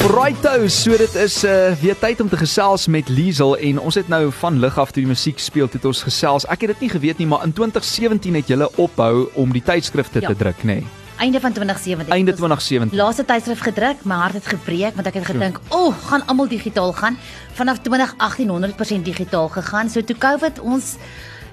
Righto, 0.03 0.67
so 0.67 0.97
dit 0.97 1.15
is 1.15 1.43
uh 1.43 1.71
weer 1.81 1.95
tyd 1.99 2.21
om 2.21 2.29
te 2.29 2.37
gesels 2.37 2.87
met 2.87 3.09
Liesel 3.09 3.57
en 3.57 3.79
ons 3.79 3.95
het 3.95 4.07
nou 4.07 4.31
van 4.31 4.59
lig 4.59 4.77
af 4.77 4.91
toe 4.91 5.01
die 5.03 5.11
musiek 5.11 5.39
speel 5.39 5.69
het 5.71 5.85
ons 5.85 6.03
gesels. 6.03 6.45
Ek 6.45 6.61
het 6.61 6.69
dit 6.69 6.79
nie 6.79 6.89
geweet 6.89 7.17
nie, 7.17 7.27
maar 7.27 7.43
in 7.43 7.53
2017 7.53 8.35
het 8.35 8.47
julle 8.47 8.69
ophou 8.75 9.29
om 9.33 9.51
die 9.51 9.63
tydskrifte 9.63 10.19
Ja. 10.21 10.27
te 10.27 10.35
druk, 10.35 10.57
nê? 10.63 10.65
Nee. 10.65 11.02
Einde 11.23 11.39
van 11.39 11.53
2017. 11.53 12.13
Einde 12.13 12.31
Ons 12.31 12.39
2017. 12.39 12.97
Laaste 12.97 13.23
tydskrif 13.25 13.61
gedruk, 13.63 14.01
my 14.03 14.15
hart 14.25 14.35
het 14.39 14.47
gebreek 14.51 14.97
want 14.97 15.07
ek 15.07 15.21
het 15.21 15.29
gedink, 15.31 15.59
"O, 15.69 15.85
oh, 15.87 15.91
gaan 16.09 16.25
almal 16.27 16.47
digitaal 16.47 16.91
gaan." 16.93 17.17
Vanaf 17.53 17.79
2018 17.79 18.49
100% 18.49 19.05
digitaal 19.05 19.47
gegaan. 19.47 19.89
So 19.89 20.01
toe 20.01 20.17
COVID 20.17 20.59
ons 20.59 20.97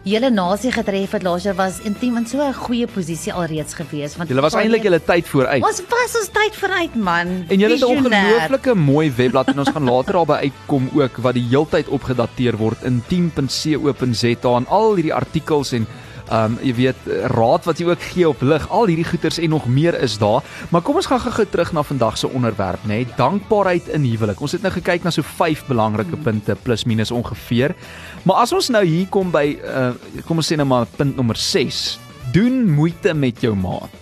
hele 0.05 0.31
nasie 0.31 0.73
getref 0.73 1.11
het 1.11 1.23
laas 1.23 1.43
jaar 1.43 1.55
was 1.55 1.79
intiem 1.85 2.17
in 2.17 2.27
so 2.27 2.43
'n 2.43 2.55
goeie 2.55 2.87
posisie 2.87 3.33
alreeds 3.33 3.75
gewees 3.75 4.17
want 4.17 4.29
Julle 4.29 4.41
was 4.41 4.55
eintlik 4.55 4.83
julle 4.83 5.01
tyd 5.05 5.29
vooruit. 5.29 5.63
Ons 5.63 5.83
was 5.89 6.17
ons 6.21 6.29
tyd 6.33 6.55
vooruit 6.57 6.95
man. 6.95 7.45
En 7.49 7.59
julle 7.59 7.75
het 7.75 7.83
'n 7.83 7.97
ongelooflike 7.97 8.75
mooi 8.75 9.13
webblad 9.17 9.49
en 9.49 9.59
ons 9.59 9.71
gaan 9.71 9.85
later 9.85 10.13
daarby 10.13 10.33
uitkom 10.33 10.91
ook 10.95 11.17
wat 11.17 11.35
die 11.35 11.47
heeltyd 11.49 11.89
opgedateer 11.89 12.57
word 12.57 12.83
in 12.83 13.03
10.co.za 13.09 14.57
en 14.57 14.67
al 14.67 14.95
hierdie 14.95 15.15
artikels 15.15 15.73
en 15.73 15.87
Um 16.31 16.59
jy 16.63 16.75
weet 16.79 17.09
raad 17.33 17.65
wat 17.67 17.81
jy 17.81 17.89
ook 17.91 18.03
gee 18.13 18.29
op 18.29 18.43
lig. 18.43 18.69
Al 18.71 18.87
hierdie 18.87 19.07
goeters 19.09 19.39
en 19.39 19.51
nog 19.51 19.67
meer 19.67 19.97
is 19.99 20.19
daar. 20.19 20.45
Maar 20.71 20.85
kom 20.87 21.01
ons 21.01 21.09
gaan 21.11 21.21
gou-gou 21.21 21.47
terug 21.51 21.73
na 21.73 21.83
vandag 21.83 22.19
se 22.19 22.29
onderwerp, 22.29 22.85
nê? 22.85 23.03
Nee, 23.03 23.09
dankbaarheid 23.17 23.89
in 23.89 24.05
huwelik. 24.07 24.41
Ons 24.41 24.53
het 24.53 24.63
nou 24.63 24.73
gekyk 24.73 25.03
na 25.03 25.11
so 25.11 25.27
5 25.27 25.67
belangrike 25.67 26.17
punte 26.23 26.57
plus 26.63 26.85
minus 26.85 27.11
ongeveer. 27.11 27.75
Maar 28.23 28.45
as 28.45 28.53
ons 28.53 28.71
nou 28.71 28.85
hier 28.85 29.09
kom 29.11 29.31
by 29.35 29.59
uh 29.59 29.91
kom 30.27 30.39
ons 30.39 30.53
sê 30.53 30.57
nou 30.57 30.69
maar 30.71 30.87
punt 30.97 31.17
nommer 31.17 31.37
6. 31.37 31.99
Doen 32.33 32.63
moeite 32.71 33.15
met 33.15 33.43
jou 33.43 33.57
maat. 33.57 34.01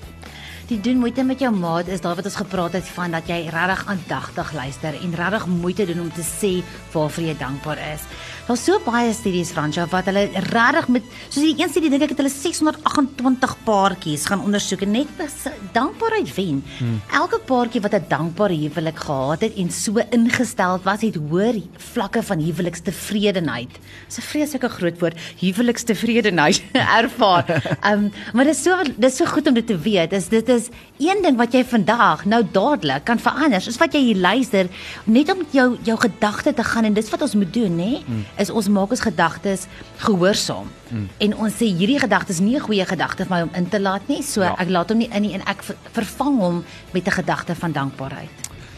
Die 0.69 0.77
doen 0.85 0.99
moeite 1.01 1.23
met 1.25 1.41
jou 1.41 1.49
maat 1.57 1.89
is 1.89 2.03
daar 2.05 2.19
wat 2.19 2.27
ons 2.29 2.35
gepraat 2.37 2.75
het 2.77 2.89
van 2.93 3.15
dat 3.17 3.29
jy 3.31 3.39
regtig 3.49 3.87
aandagtig 3.89 4.51
luister 4.53 4.99
en 5.01 5.15
regtig 5.17 5.47
moeite 5.49 5.87
doen 5.89 6.03
om 6.03 6.11
te 6.13 6.25
sê 6.27 6.51
waarvoor 6.93 7.25
jy 7.25 7.37
dankbaar 7.41 7.81
is. 7.95 8.05
Daar's 8.49 8.63
so 8.65 8.79
baie 8.81 9.11
studies 9.13 9.51
Fransja 9.53 9.83
wat 9.93 10.07
hulle 10.09 10.23
regtig 10.47 10.87
met 10.95 11.09
soos 11.27 11.43
die 11.43 11.51
een 11.59 11.69
studie 11.69 11.91
dink 11.93 12.07
ek 12.07 12.15
het 12.15 12.21
hulle 12.23 12.31
628 12.33 13.51
paartjies 13.67 14.23
gaan 14.31 14.41
ondersoek 14.41 14.87
en 14.87 14.95
net 14.95 15.11
dankbaarheid 15.75 16.31
wen. 16.33 16.63
Hmm. 16.79 16.95
Elke 17.13 17.43
paartjie 17.45 17.83
wat 17.85 17.93
'n 17.93 18.09
dankbare 18.09 18.57
huwelik 18.57 18.97
gehad 19.05 19.45
het 19.45 19.53
en 19.61 19.69
so 19.71 20.01
ingestel 20.17 20.81
was, 20.83 21.03
het 21.05 21.21
hoër 21.21 21.61
vlakke 21.93 22.23
van 22.23 22.41
huwelikstevredenheid. 22.41 23.69
Dis 24.09 24.17
'n 24.17 24.29
vreeslike 24.33 24.69
groot 24.69 24.99
woord, 24.99 25.19
huwelikstevredenheid 25.41 26.63
ervaar. 27.03 27.45
Um 27.85 28.11
maar 28.33 28.45
dit 28.45 28.57
is 28.57 28.63
so 28.63 28.83
dit 28.83 29.11
is 29.11 29.17
so 29.17 29.27
goed 29.27 29.47
om 29.47 29.55
dit 29.55 29.67
te 29.67 29.77
weet. 29.77 30.13
Is 30.13 30.29
dit 30.29 30.49
is 30.49 30.71
een 30.97 31.21
ding 31.23 31.37
wat 31.37 31.53
jy 31.53 31.65
vandag 31.65 32.25
nou 32.25 32.43
dadelik 32.53 33.05
kan 33.05 33.19
verander. 33.19 33.61
Soos 33.61 33.77
wat 33.77 33.93
jy 33.93 34.01
hier 34.01 34.17
luister, 34.17 34.69
net 35.05 35.29
om 35.29 35.45
jou 35.51 35.77
jou 35.85 35.99
gedagte 35.99 36.55
te 36.55 36.65
gaan 36.65 36.85
en 36.85 36.95
dis 36.95 37.11
wat 37.11 37.23
ons 37.23 37.35
moet 37.35 37.53
doen, 37.53 37.77
nê? 37.77 38.01
Mm. 38.07 38.25
Is 38.39 38.51
ons 38.51 38.69
maak 38.69 38.91
ons 38.91 39.01
gedagtes 39.01 39.67
gehoorsaam. 39.99 40.69
Mm. 40.91 41.09
En 41.19 41.35
ons 41.37 41.53
sê 41.53 41.67
hierdie 41.67 41.99
gedagte 41.99 42.31
is 42.33 42.41
nie 42.41 42.55
'n 42.57 42.61
goeie 42.61 42.87
gedagte 42.87 43.25
vir 43.27 43.31
my 43.37 43.43
om 43.43 43.51
in 43.55 43.69
te 43.69 43.81
laat 43.81 44.09
nie. 44.09 44.23
So 44.23 44.43
Ja. 44.43 44.55
ek 44.59 44.69
laat 44.69 44.89
hom 44.89 44.99
nie 44.99 45.09
in 45.13 45.23
nie 45.23 45.35
en 45.35 45.43
ek 45.47 45.63
ver, 45.63 45.77
vervang 45.93 46.39
hom 46.39 46.65
met 46.93 47.07
'n 47.07 47.11
gedagte 47.11 47.55
van 47.55 47.73
dankbaarheid. 47.73 48.31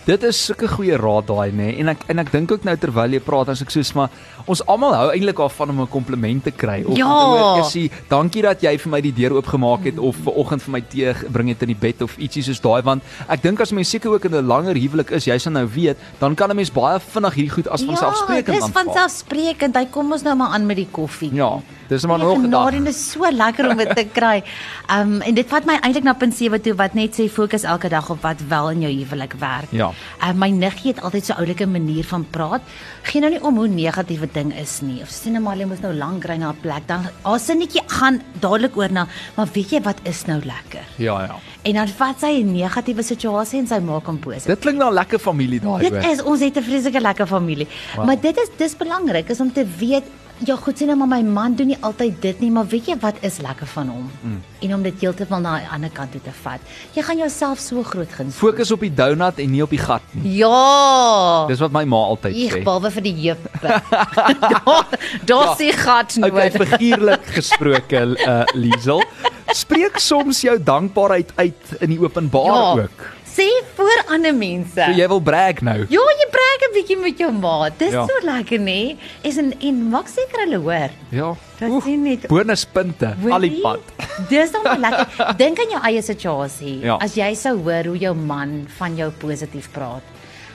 Dit 0.07 0.23
is 0.25 0.39
sulke 0.47 0.67
goeie 0.69 0.97
raad 0.97 1.27
daai 1.29 1.51
nê 1.53 1.57
nee. 1.67 1.75
en 1.83 1.89
ek 1.89 1.99
en 2.09 2.19
ek 2.19 2.31
dink 2.33 2.51
ook 2.51 2.65
nou 2.65 2.75
terwyl 2.77 3.13
jy 3.13 3.21
praat 3.21 3.49
as 3.53 3.61
ek 3.63 3.71
soos 3.71 3.93
maar 3.95 4.09
ons 4.47 4.63
almal 4.67 4.95
hou 4.97 5.11
eintlik 5.13 5.37
daarvan 5.37 5.71
om 5.71 5.81
'n 5.83 5.89
kompliment 5.93 6.43
te 6.45 6.51
kry 6.51 6.83
of 6.87 6.97
Ja. 6.97 7.05
om 7.07 7.21
te 7.21 7.39
hoor 7.43 7.61
Essie 7.61 7.91
dankie 8.09 8.43
dat 8.43 8.63
jy 8.63 8.79
vir 8.79 8.91
my 8.91 9.01
die 9.01 9.13
deur 9.13 9.37
oopgemaak 9.37 9.85
het 9.85 9.99
of 9.99 10.17
ver 10.25 10.33
oggend 10.33 10.63
vir 10.63 10.73
my 10.73 10.81
tee 10.81 11.15
gebring 11.15 11.49
het 11.49 11.63
in 11.63 11.69
die 11.69 11.77
bed 11.81 12.03
of 12.03 12.17
ietsie 12.19 12.43
soos 12.43 12.61
daai 12.61 12.83
want 12.83 13.03
ek 13.29 13.43
dink 13.43 13.61
as 13.61 13.73
mens 13.73 13.91
seker 13.91 14.11
ook 14.11 14.25
in 14.25 14.35
'n 14.35 14.47
langer 14.47 14.75
huwelik 14.75 15.11
is 15.13 15.25
jy 15.27 15.39
sal 15.39 15.53
nou 15.53 15.67
weet 15.69 15.97
dan 16.19 16.35
kan 16.35 16.51
'n 16.51 16.57
mens 16.57 16.71
baie 16.73 16.99
vinnig 16.99 17.35
hierdie 17.35 17.53
goed 17.53 17.69
as 17.69 17.83
vanselfsprekend 17.85 18.57
Ja, 18.57 18.67
dis 18.67 18.73
vanselfsprekend. 18.73 19.77
Hy 19.77 19.85
kom 19.91 20.13
ons 20.13 20.23
nou 20.23 20.35
maar 20.37 20.49
aan 20.55 20.67
met 20.67 20.77
die 20.77 20.89
koffie. 20.91 21.31
Ja, 21.35 21.61
dis 21.89 22.07
maar 22.07 22.19
nog 22.19 22.39
'n 22.39 22.43
genade 22.43 22.51
dag. 22.71 22.75
en 22.75 22.85
dit 22.85 22.95
is 22.95 23.11
so 23.13 23.21
lekker 23.31 23.69
om 23.71 23.77
dit 23.77 23.95
te 23.97 24.05
kry. 24.19 24.43
Um 24.91 25.21
en 25.21 25.35
dit 25.35 25.47
vat 25.49 25.65
my 25.67 25.79
eintlik 25.83 26.05
na 26.05 26.13
punt 26.15 26.35
7 26.35 26.61
toe 26.63 26.75
wat 26.75 26.95
net 26.95 27.15
sê 27.21 27.29
fokus 27.31 27.63
elke 27.65 27.89
dag 27.89 28.11
op 28.11 28.23
wat 28.23 28.37
wel 28.49 28.71
in 28.71 28.81
jou 28.81 28.93
huwelik 28.93 29.35
werk. 29.39 29.69
Ja. 29.71 29.90
Ja. 29.91 30.29
Uh, 30.31 30.35
my 30.35 30.51
niggie 30.51 30.93
het 30.93 31.03
altyd 31.03 31.25
so 31.27 31.35
oulike 31.35 31.67
manier 31.67 32.05
van 32.05 32.25
praat. 32.31 32.63
Geen 33.03 33.23
nou 33.23 33.33
nie 33.33 33.43
om 33.43 33.57
hoe 33.57 33.69
negatiewe 33.69 34.29
ding 34.33 34.53
is 34.59 34.81
nie. 34.81 35.01
Of 35.03 35.09
sien 35.09 35.33
nou 35.33 35.43
maar 35.43 35.57
jy 35.57 35.67
moet 35.67 35.83
nou 35.83 35.93
lank 35.95 36.25
ry 36.25 36.37
na 36.37 36.51
'n 36.53 36.61
plek, 36.61 36.87
dan 36.87 37.07
haar 37.23 37.39
sinnetjie 37.41 37.83
gaan 37.87 38.21
dadelik 38.41 38.77
oor 38.77 38.93
na, 38.93 39.07
maar 39.37 39.49
weet 39.53 39.71
jy 39.71 39.81
wat 39.83 39.99
is 40.05 40.25
nou 40.27 40.41
lekker? 40.45 40.85
Ja, 40.97 41.21
ja. 41.23 41.37
En 41.63 41.73
dan 41.75 41.89
vat 41.89 42.21
sy 42.21 42.41
'n 42.43 42.53
negatiewe 42.53 43.03
situasie 43.03 43.59
en 43.59 43.67
sy 43.67 43.79
maak 43.79 44.07
hom 44.07 44.19
positief. 44.19 44.47
Dit 44.47 44.59
klink 44.61 44.79
na 44.79 44.89
'n 44.91 44.95
lekker 44.95 45.19
familie 45.19 45.61
daai 45.61 45.81
Dit 45.81 45.93
hoor. 45.93 46.13
is 46.13 46.23
ons 46.23 46.41
het 46.41 46.57
'n 46.57 46.63
vreeslike 46.63 47.01
lekker 47.01 47.27
familie. 47.27 47.69
Wow. 47.97 48.07
Maar 48.07 48.21
dit 48.21 48.37
is 48.37 48.49
dis 48.57 48.77
belangrik 48.77 49.29
is 49.29 49.41
om 49.41 49.53
te 49.53 49.67
weet 49.79 50.05
ja, 50.47 50.57
goed 50.57 50.79
sien 50.79 50.87
nou 50.89 50.97
maar 50.99 51.09
my 51.09 51.23
man 51.23 51.55
doen 51.55 51.67
nie 51.67 51.77
altyd 51.81 52.21
dit 52.23 52.41
nie, 52.41 52.51
maar 52.51 52.67
weet 52.67 52.87
jy 52.87 52.97
wat 53.01 53.15
is 53.21 53.39
lekker 53.41 53.67
van 53.67 53.89
hom? 53.89 54.11
Mm. 54.23 54.43
En 54.61 54.75
om 54.75 54.83
dit 54.83 54.95
heeltemal 55.01 55.41
na 55.41 55.57
'n 55.59 55.69
ander 55.75 55.91
kant 55.91 56.13
toe 56.13 56.21
te 56.23 56.31
vat. 56.43 56.61
Jy 56.95 57.03
gaan 57.03 57.17
jouself 57.19 57.59
so 57.59 57.83
groot 57.83 58.13
guns. 58.13 58.35
Fokus 58.37 58.71
op 58.71 58.81
die 58.81 58.95
donut 58.95 59.39
en 59.39 59.51
nie 59.51 59.63
op 59.63 59.71
die 59.71 59.79
gat 59.79 60.03
nie. 60.13 60.37
Ja. 60.39 61.47
Dis 61.49 61.59
wat 61.61 61.73
my 61.73 61.85
ma 61.85 61.97
altyd 61.97 62.35
Ek 62.37 62.53
sê. 62.61 62.63
behalwe 62.65 62.91
vir 62.91 63.03
die 63.03 63.15
heupe. 63.15 63.49
daar 64.55 64.87
daar 65.25 65.45
Ja. 65.45 65.55
sien 65.55 65.73
gat 65.73 66.17
Okay, 66.21 66.49
nodig. 66.49 66.69
figuurlik 66.69 67.25
gesproke, 67.27 68.17
uh 68.27 68.43
Liesel. 68.63 69.03
Spreek 69.47 69.99
soms 69.99 70.41
jou 70.41 70.63
dankbaarheid 70.63 71.33
uit 71.37 71.77
in 71.81 71.89
die 71.91 71.99
openbaar 72.01 72.45
Ja. 72.45 72.83
ook. 72.83 73.01
Sê 73.31 73.47
voor 73.75 74.05
ander 74.11 74.35
mense. 74.35 74.83
So 74.87 74.91
jy 74.91 75.07
wil 75.09 75.21
brag 75.21 75.61
nou. 75.61 75.79
Ja, 75.89 76.01
brag 76.01 76.20
'n 76.71 76.75
bietjie 76.75 76.97
met 76.97 77.19
jou 77.19 77.33
maat. 77.33 77.73
Dis 77.79 77.93
Ja. 77.93 78.07
so 78.07 78.27
lekker, 78.27 78.59
nê? 78.59 78.97
Is 79.23 79.37
en 79.37 79.53
en 79.61 79.89
maak 79.91 80.07
seker 80.09 80.39
hulle 80.45 80.59
hoor. 80.59 80.91
Ja. 81.11 81.35
Dat 81.59 81.83
sien 81.83 82.03
net 82.03 82.27
Bonuspunte 82.29 83.17
al 83.31 83.41
die 83.41 83.61
pad. 83.61 83.81
Dis 84.29 84.51
dan 84.53 84.81
lekker. 84.81 85.07
Dink 85.43 85.59
aan 85.59 85.71
jou 85.71 85.83
eie 85.85 86.03
situasie. 86.03 86.79
Ja. 86.81 86.97
As 86.97 87.15
jy 87.15 87.35
sou 87.35 87.59
hoor 87.63 87.85
hoe 87.85 87.99
jou 87.99 88.15
man 88.15 88.67
van 88.79 88.97
jou 88.97 89.11
positief 89.11 89.71
praat. 89.73 90.03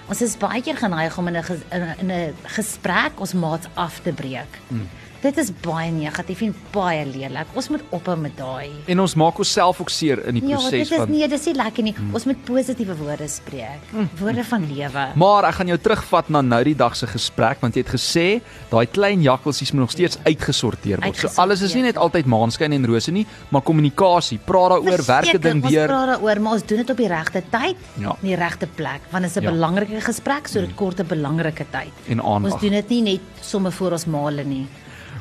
Ons 0.09 0.21
is 0.21 0.35
baie 0.37 0.61
keer 0.61 0.77
geneig 0.77 1.17
om 1.17 1.27
in 1.27 1.35
'n- 1.35 1.95
in 1.99 2.11
'n 2.11 2.33
gesprek 2.43 3.11
ons 3.19 3.33
maats 3.33 3.67
af 3.75 3.99
te 4.03 4.11
breek. 4.13 4.59
Mm. 4.69 4.87
Dit 5.25 5.39
is 5.41 5.47
baie 5.63 5.89
negatief 5.89 6.43
en 6.45 6.51
baie 6.69 7.01
lelik. 7.09 7.49
Ons 7.57 7.71
moet 7.73 7.81
ophou 7.95 8.13
met 8.19 8.33
daai. 8.37 8.67
En 8.93 8.99
ons 9.01 9.15
maak 9.17 9.39
onsself 9.41 9.79
ook 9.81 9.89
seer 9.89 10.19
in 10.29 10.37
die 10.37 10.43
Ja, 10.45 10.59
proses 10.59 10.69
dit 10.75 10.91
is 10.91 10.99
van 11.01 11.09
nee, 11.09 11.25
dis 11.31 11.47
nie 11.49 11.53
lekker 11.57 11.85
nie. 11.87 11.93
Mm. 11.97 12.11
Ons 12.19 12.27
moet 12.29 12.43
positiewe 12.45 12.93
woorde 12.99 13.25
spreek. 13.31 13.87
Mm. 13.89 14.09
Woorde 14.19 14.43
van 14.51 14.67
lewe. 14.69 15.05
Maar 15.17 15.47
ek 15.49 15.57
gaan 15.59 15.71
jou 15.73 15.79
terugvat 15.81 16.29
na 16.29 16.43
nou 16.45 16.59
die 16.67 16.75
dag 16.77 16.93
se 16.99 17.09
gesprek 17.09 17.63
want 17.63 17.73
jy 17.73 17.81
het 17.81 17.89
gesê 17.95 18.25
daai 18.69 18.85
klein 18.85 19.23
jakkalsies 19.25 19.73
moet 19.73 19.87
nog 19.87 19.95
steeds 19.95 20.19
uitgesorteer 20.27 21.01
word. 21.01 21.17
So 21.17 21.33
alles 21.41 21.65
is 21.65 21.73
nie 21.73 21.87
net 21.87 21.97
altyd 21.97 22.29
maanskyn 22.29 22.77
en 22.77 22.85
rose 22.85 23.11
nie, 23.11 23.25
maar 23.49 23.65
kommunikasie, 23.65 24.37
praat 24.45 24.75
daaroor, 24.75 25.05
werk 25.09 25.31
dit 25.31 25.41
ding 25.41 25.63
Ons 25.63 25.73
deur. 25.73 25.87
praat 25.89 26.07
daaroor, 26.13 26.41
maar 26.45 26.59
ons 26.59 26.69
doen 26.69 26.83
dit 26.85 26.89
op 26.93 26.97
die 27.01 27.09
regte 27.09 27.41
tyd, 27.49 27.75
Ja. 27.97 28.13
in 28.21 28.27
die 28.29 28.35
regte 28.37 28.67
plek, 28.67 29.01
want 29.09 29.23
dit 29.23 29.31
is 29.31 29.37
'n 29.41 29.43
Ja. 29.43 29.51
belangrike 29.51 30.01
gesprek, 30.01 30.47
so 30.47 30.59
dit 30.61 30.75
kort 30.75 30.99
'n 30.99 31.07
belangrike 31.07 31.65
tyd. 31.71 31.93
En 32.09 32.21
aandag. 32.21 32.51
Ons 32.53 32.61
doen 32.61 32.71
dit 32.71 32.89
nie 32.89 33.01
net 33.01 33.21
sommer 33.41 33.71
voor 33.71 33.91
ons 33.91 34.05
male 34.05 34.43
nie. 34.43 34.67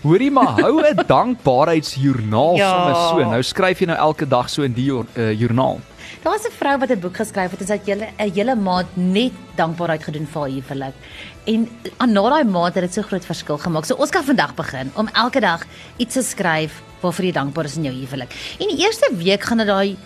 Hoorie 0.04 0.30
maar 0.30 0.60
hou 0.60 0.82
'n 0.84 1.00
dankbaarheidsjoernaal 1.14 2.56
Ja. 2.56 2.68
sommer 2.70 2.94
so. 3.24 3.30
Nou 3.30 3.42
skryf 3.42 3.80
jy 3.80 3.86
nou 3.86 3.96
elke 3.98 4.26
dag 4.28 4.48
so 4.50 4.62
in 4.62 4.72
die 4.76 4.84
jour- 4.84 5.06
uh, 5.16 5.32
joernaal. 5.32 5.80
Daar's 6.22 6.44
'n 6.46 6.52
vrou 6.58 6.78
wat 6.78 6.90
'n 6.90 7.00
boek 7.00 7.16
geskryf 7.16 7.50
het 7.50 7.60
en 7.60 7.66
sy 7.66 7.72
het 7.72 7.86
julle 7.86 8.08
'n 8.18 8.32
hele 8.34 8.54
maand 8.56 8.86
net 8.96 9.32
dankbaarheid 9.56 10.02
gedoen 10.04 10.26
vir 10.26 10.40
haar 10.40 10.50
huwelik. 10.50 10.94
En 11.46 11.68
aan 11.98 12.12
na 12.12 12.28
daai 12.30 12.44
maand 12.44 12.74
het 12.74 12.84
dit 12.84 12.94
so 12.94 13.02
groot 13.02 13.24
verskil 13.24 13.58
gemaak. 13.58 13.84
So 13.84 13.94
ons 13.96 14.10
kan 14.10 14.24
vandag 14.24 14.54
begin 14.54 14.90
om 14.94 15.08
elke 15.12 15.40
dag 15.40 15.64
iets 15.96 16.14
te 16.14 16.22
skryf 16.22 16.82
waarvoor 17.00 17.24
jy 17.24 17.32
dankbaar 17.32 17.64
is 17.64 17.76
in 17.76 17.82
jou 17.84 17.94
huwelik. 17.94 18.56
En 18.60 18.68
die 18.68 18.78
eerste 18.84 19.10
week 19.16 19.42
gaan 19.42 19.58
dit 19.58 19.66
daai 19.66 19.96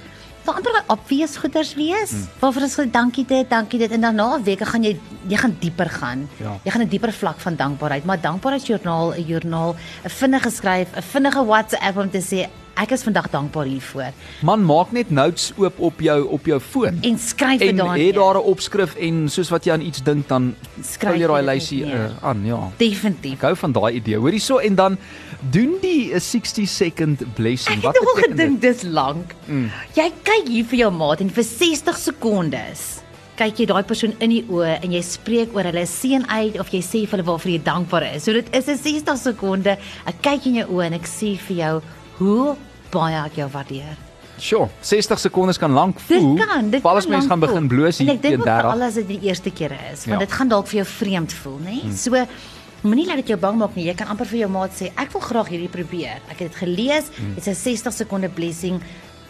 vir 0.48 0.58
amper 0.58 0.76
daai 0.76 0.92
obvious 0.94 1.36
goeders 1.36 1.74
wees. 1.76 2.12
Hmm. 2.14 2.28
Waarvoor 2.40 2.66
ons 2.66 2.76
sê 2.78 2.86
dankie 2.90 3.24
dit, 3.28 3.48
dankie 3.50 3.80
dit 3.82 3.92
en 3.92 4.06
daarna 4.08 4.28
weke 4.44 4.68
gaan 4.68 4.84
jy 4.86 4.94
jy 5.28 5.40
gaan 5.42 5.56
dieper 5.60 5.90
gaan. 5.92 6.28
Ja. 6.40 6.56
Jy 6.64 6.70
gaan 6.72 6.82
'n 6.82 6.88
dieper 6.88 7.12
vlak 7.12 7.40
van 7.40 7.56
dankbaarheid, 7.56 8.04
maar 8.04 8.20
dankbaarheidsjoernaal, 8.20 9.12
'n 9.14 9.26
joernaal, 9.26 9.76
'n 10.04 10.08
vinnige 10.08 10.50
skryf, 10.50 10.88
'n 10.96 11.02
vinnige 11.02 11.44
WhatsApp 11.44 11.96
om 11.96 12.10
te 12.10 12.22
sê 12.22 12.48
ek 12.78 12.92
is 12.94 13.02
vandag 13.02 13.30
dankbaar 13.30 13.66
hiervoor 13.66 14.12
Man 14.42 14.62
maak 14.64 14.92
net 14.92 15.10
notes 15.10 15.52
oop 15.56 15.78
op 15.80 16.00
jou 16.00 16.18
op 16.28 16.46
jou 16.46 16.60
foon. 16.60 16.98
en 17.02 17.18
skryf 17.18 17.58
dit 17.58 17.68
En 17.68 17.76
daar. 17.76 17.96
het 17.98 18.14
daar 18.14 18.34
'n 18.38 18.44
opskrif 18.44 18.94
en 18.96 19.28
soos 19.28 19.48
wat 19.50 19.64
jy 19.64 19.72
aan 19.72 19.80
iets 19.80 20.02
dink 20.02 20.28
dan 20.28 20.54
Skryf 20.82 21.16
jy 21.16 21.26
daai 21.26 21.42
lysie 21.42 21.84
uh, 21.84 22.10
aan, 22.22 22.44
ja. 22.46 22.70
Definitief. 22.76 23.32
Ek 23.34 23.40
hou 23.42 23.56
van 23.56 23.72
daai 23.72 23.94
idee. 23.94 24.16
Hoorie 24.16 24.40
so 24.40 24.58
en 24.58 24.74
dan 24.74 24.96
doen 25.50 25.74
die 25.82 26.14
'n 26.14 26.20
60 26.20 26.68
second 26.68 27.34
blessing. 27.34 27.76
Ek 27.78 27.82
Wat 27.82 27.94
beteken 27.94 28.36
dit? 28.36 28.46
gedink 28.46 28.60
dis 28.60 28.82
lank. 28.82 29.34
Mm. 29.46 29.70
Jy 29.94 30.12
kyk 30.22 30.48
hier 30.48 30.64
vir 30.64 30.78
jou 30.78 30.90
maat 30.92 31.20
en 31.20 31.30
vir 31.30 31.44
60 31.44 31.96
sekondes 31.96 33.00
kyk 33.38 33.58
jy 33.58 33.66
daai 33.66 33.82
persoon 33.86 34.14
in 34.18 34.30
die 34.30 34.44
oë 34.50 34.82
en 34.82 34.90
jy 34.92 35.00
spreek 35.02 35.54
oor 35.54 35.62
hulle 35.62 35.86
seën 35.86 36.24
uit 36.28 36.58
of 36.58 36.68
jy 36.74 36.80
sê 36.82 37.06
vir 37.06 37.18
hulle 37.18 37.22
waarvoor 37.28 37.50
jy 37.52 37.60
dankbaar 37.62 38.02
is. 38.16 38.24
So 38.24 38.32
dit 38.32 38.46
is 38.52 38.66
'n 38.68 38.76
60 38.76 39.16
sekonde. 39.18 39.78
Ek 40.06 40.16
kyk 40.22 40.46
in 40.46 40.54
jou 40.54 40.66
oë 40.74 40.84
en 40.86 40.92
ek 40.94 41.06
sê 41.06 41.36
vir 41.38 41.56
jou 41.56 41.82
hoe 42.18 42.56
baie 42.90 43.24
ek 43.24 43.34
jou 43.36 43.48
waardeer. 43.52 43.96
Sjoe, 44.38 44.68
60 44.80 45.18
sekondes 45.18 45.58
kan 45.58 45.72
lank 45.74 45.96
Dit 46.06 46.20
voel. 46.20 46.36
kan, 46.38 46.70
dit 46.70 46.82
kan 46.82 46.94
mens 46.94 47.08
lank 47.08 47.26
gaan 47.28 47.40
begin 47.40 47.68
bloos 47.68 47.98
hier 47.98 48.06
teen 48.20 48.38
ook 48.38 48.44
vir 48.44 48.44
30. 48.46 48.70
al 48.72 48.82
as 48.82 48.94
dit 48.94 49.08
die 49.08 49.20
eerste 49.28 49.50
keer 49.50 49.72
is, 49.92 50.04
want 50.06 50.20
Ja. 50.20 50.26
dit 50.26 50.32
gaan 50.32 50.48
dalk 50.48 50.66
vir 50.68 50.76
jou 50.84 50.86
vreemd 50.86 51.32
voel, 51.32 51.58
nê? 51.58 51.80
Hmm. 51.82 51.96
So 51.96 52.26
moenie 52.82 53.06
laat 53.06 53.16
dit 53.16 53.26
jou 53.28 53.38
bang 53.38 53.56
maak 53.58 53.74
nie. 53.74 53.84
Jy 53.86 53.94
kan 53.94 54.06
amper 54.06 54.26
vir 54.26 54.38
jou 54.38 54.48
maat 54.50 54.70
sê, 54.70 54.92
ek 54.96 55.10
wil 55.12 55.20
graag 55.20 55.48
hierdie 55.48 55.68
probeer. 55.68 56.20
Ek 56.30 56.38
het 56.38 56.52
dit 56.52 56.54
gelees. 56.56 57.04
Hmm. 57.16 57.34
Dit's 57.34 57.48
'n 57.48 57.54
60 57.54 57.92
sekonde 57.92 58.28
blessing. 58.28 58.80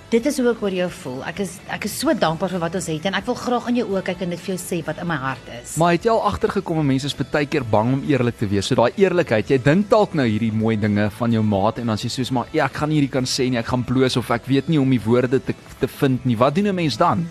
Dit 0.09 0.25
is 0.25 0.38
hoe 0.41 0.47
ek 0.55 0.62
oor 0.65 0.73
jou 0.73 0.87
voel. 1.03 1.17
Ek 1.29 1.43
is 1.45 1.59
ek 1.69 1.83
is 1.85 1.93
so 2.00 2.12
dankbaar 2.17 2.49
vir 2.55 2.62
wat 2.62 2.77
ons 2.79 2.87
het 2.88 3.07
en 3.11 3.17
ek 3.19 3.27
wil 3.27 3.37
graag 3.37 3.67
in 3.69 3.81
jou 3.83 3.91
oë 3.93 4.00
kyk 4.07 4.23
en 4.25 4.31
dit 4.33 4.41
vir 4.41 4.55
jou 4.55 4.61
sê 4.62 4.79
wat 4.87 5.03
in 5.03 5.09
my 5.11 5.19
hart 5.21 5.50
is. 5.59 5.75
Maar 5.77 5.99
het 5.99 6.07
jy 6.09 6.15
al 6.15 6.23
agtergekom 6.31 6.81
mense 6.81 7.11
is 7.11 7.17
baie 7.19 7.45
keer 7.45 7.67
bang 7.69 7.91
om 7.99 8.00
eerlik 8.09 8.38
te 8.41 8.49
wees. 8.49 8.71
So 8.71 8.79
daai 8.79 8.97
eerlikheid, 8.97 9.53
jy 9.53 9.59
dink 9.67 9.91
dalk 9.91 10.15
nou 10.17 10.25
hierdie 10.25 10.49
mooi 10.49 10.79
dinge 10.81 11.11
van 11.19 11.37
jou 11.37 11.43
maat 11.45 11.83
en 11.83 11.93
dan 11.93 12.00
sê 12.00 12.09
jy 12.09 12.15
soos 12.15 12.33
maar 12.33 12.49
ja, 12.57 12.71
ek 12.71 12.81
gaan 12.81 12.88
nie 12.88 13.03
hierdie 13.03 13.12
kan 13.19 13.29
sê 13.29 13.50
nie, 13.50 13.61
ek 13.61 13.69
gaan 13.69 13.85
bloos 13.85 14.17
of 14.17 14.33
ek 14.33 14.49
weet 14.49 14.71
nie 14.73 14.81
om 14.81 14.97
die 14.97 15.03
woorde 15.05 15.43
te 15.45 15.57
te 15.79 15.91
vind 15.99 16.25
nie. 16.25 16.38
Wat 16.41 16.57
doen 16.57 16.73
'n 16.73 16.75
mens 16.81 16.97
dan? 16.97 17.29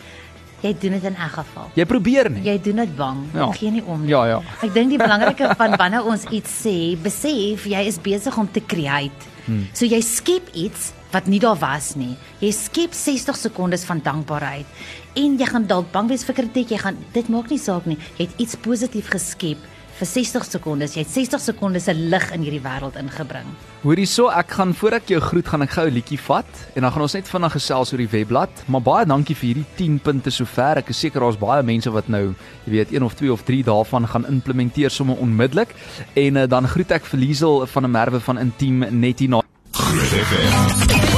Jy 0.62 0.76
doen 0.82 0.92
dit 0.92 1.04
in 1.04 1.16
elk 1.16 1.34
geval. 1.34 1.72
Jy 1.74 1.86
probeer 1.86 2.30
nie. 2.30 2.44
Jy 2.46 2.62
doen 2.62 2.76
dit 2.76 2.96
bang. 2.96 3.18
Ja. 3.34 3.52
Gee 3.54 3.72
nie 3.72 3.84
om 3.86 4.02
nie. 4.02 4.10
Ja, 4.10 4.26
ja. 4.26 4.42
Ek 4.62 4.74
dink 4.74 4.90
die 4.90 5.02
belangrike 5.02 5.50
van 5.58 5.76
wanneer 5.78 6.06
ons 6.06 6.26
iets 6.30 6.54
sê, 6.66 6.94
besef 7.02 7.66
jy 7.66 7.82
is 7.88 7.98
besig 7.98 8.38
om 8.38 8.50
te 8.52 8.62
create. 8.62 9.34
Hmm. 9.46 9.68
So 9.74 9.86
jy 9.86 10.02
skep 10.02 10.50
iets 10.54 10.92
wat 11.18 11.30
nie 11.32 11.40
daar 11.42 11.58
was 11.58 11.96
nie. 11.98 12.14
Jy 12.44 12.52
skep 12.54 12.94
60 12.94 13.40
sekondes 13.48 13.88
van 13.90 14.04
dankbaarheid 14.06 15.18
en 15.18 15.40
jy 15.40 15.48
gaan 15.50 15.66
dalk 15.66 15.90
bang 15.94 16.12
wees 16.12 16.26
vir 16.28 16.38
kritiek. 16.44 16.76
Jy 16.76 16.84
gaan 16.84 17.00
dit 17.16 17.32
maak 17.34 17.50
nie 17.50 17.62
saak 17.62 17.88
nie. 17.90 17.98
Jy 18.20 18.28
het 18.28 18.44
iets 18.44 18.60
positief 18.62 19.10
geskep 19.10 19.64
vir 19.98 20.06
60 20.06 20.46
sekondes. 20.46 20.94
Jy 20.94 21.02
het 21.02 21.10
60 21.16 21.42
sekondes 21.42 21.88
se 21.90 21.96
lig 21.98 22.28
in 22.36 22.44
hierdie 22.46 22.62
wêreld 22.62 23.00
ingebring. 23.02 23.50
Hoorie 23.82 24.06
so, 24.06 24.30
ek 24.30 24.54
gaan 24.60 24.76
voor 24.78 25.00
ek 25.00 25.10
jou 25.10 25.22
groet, 25.26 25.50
gaan 25.50 25.66
ek 25.66 25.74
gou 25.74 25.88
'n 25.88 25.94
liedjie 25.96 26.20
vat 26.22 26.52
en 26.76 26.82
dan 26.86 26.92
gaan 26.92 27.02
ons 27.02 27.18
net 27.18 27.28
vinnig 27.28 27.52
gesels 27.58 27.94
oor 27.94 27.98
die 28.06 28.14
webblad. 28.14 28.54
Maar 28.68 28.82
baie 28.82 29.06
dankie 29.06 29.36
vir 29.36 29.48
hierdie 29.48 29.66
10 29.78 30.00
punte 30.00 30.30
sover. 30.30 30.78
Ek 30.78 30.90
is 30.90 31.00
seker 31.00 31.22
daar's 31.22 31.40
baie 31.40 31.64
mense 31.64 31.90
wat 31.90 32.08
nou, 32.10 32.36
jy 32.66 32.72
weet, 32.72 32.94
een 32.94 33.04
of 33.04 33.16
twee 33.16 33.32
of 33.32 33.42
drie 33.42 33.64
daarvan 33.64 34.08
gaan 34.08 34.26
implementeer 34.28 34.92
sommer 34.92 35.18
onmiddellik. 35.18 35.74
En 36.14 36.36
uh, 36.36 36.46
dan 36.48 36.68
groet 36.68 36.92
ek 36.92 37.06
vir 37.06 37.20
Liesel 37.20 37.66
van 37.66 37.84
'n 37.86 37.92
merwe 37.92 38.20
van 38.20 38.38
Intiem 38.38 38.86
net 38.92 39.20
hier 39.20 39.30
na 39.88 39.94
Groot 39.94 40.12
FM. 40.12 41.17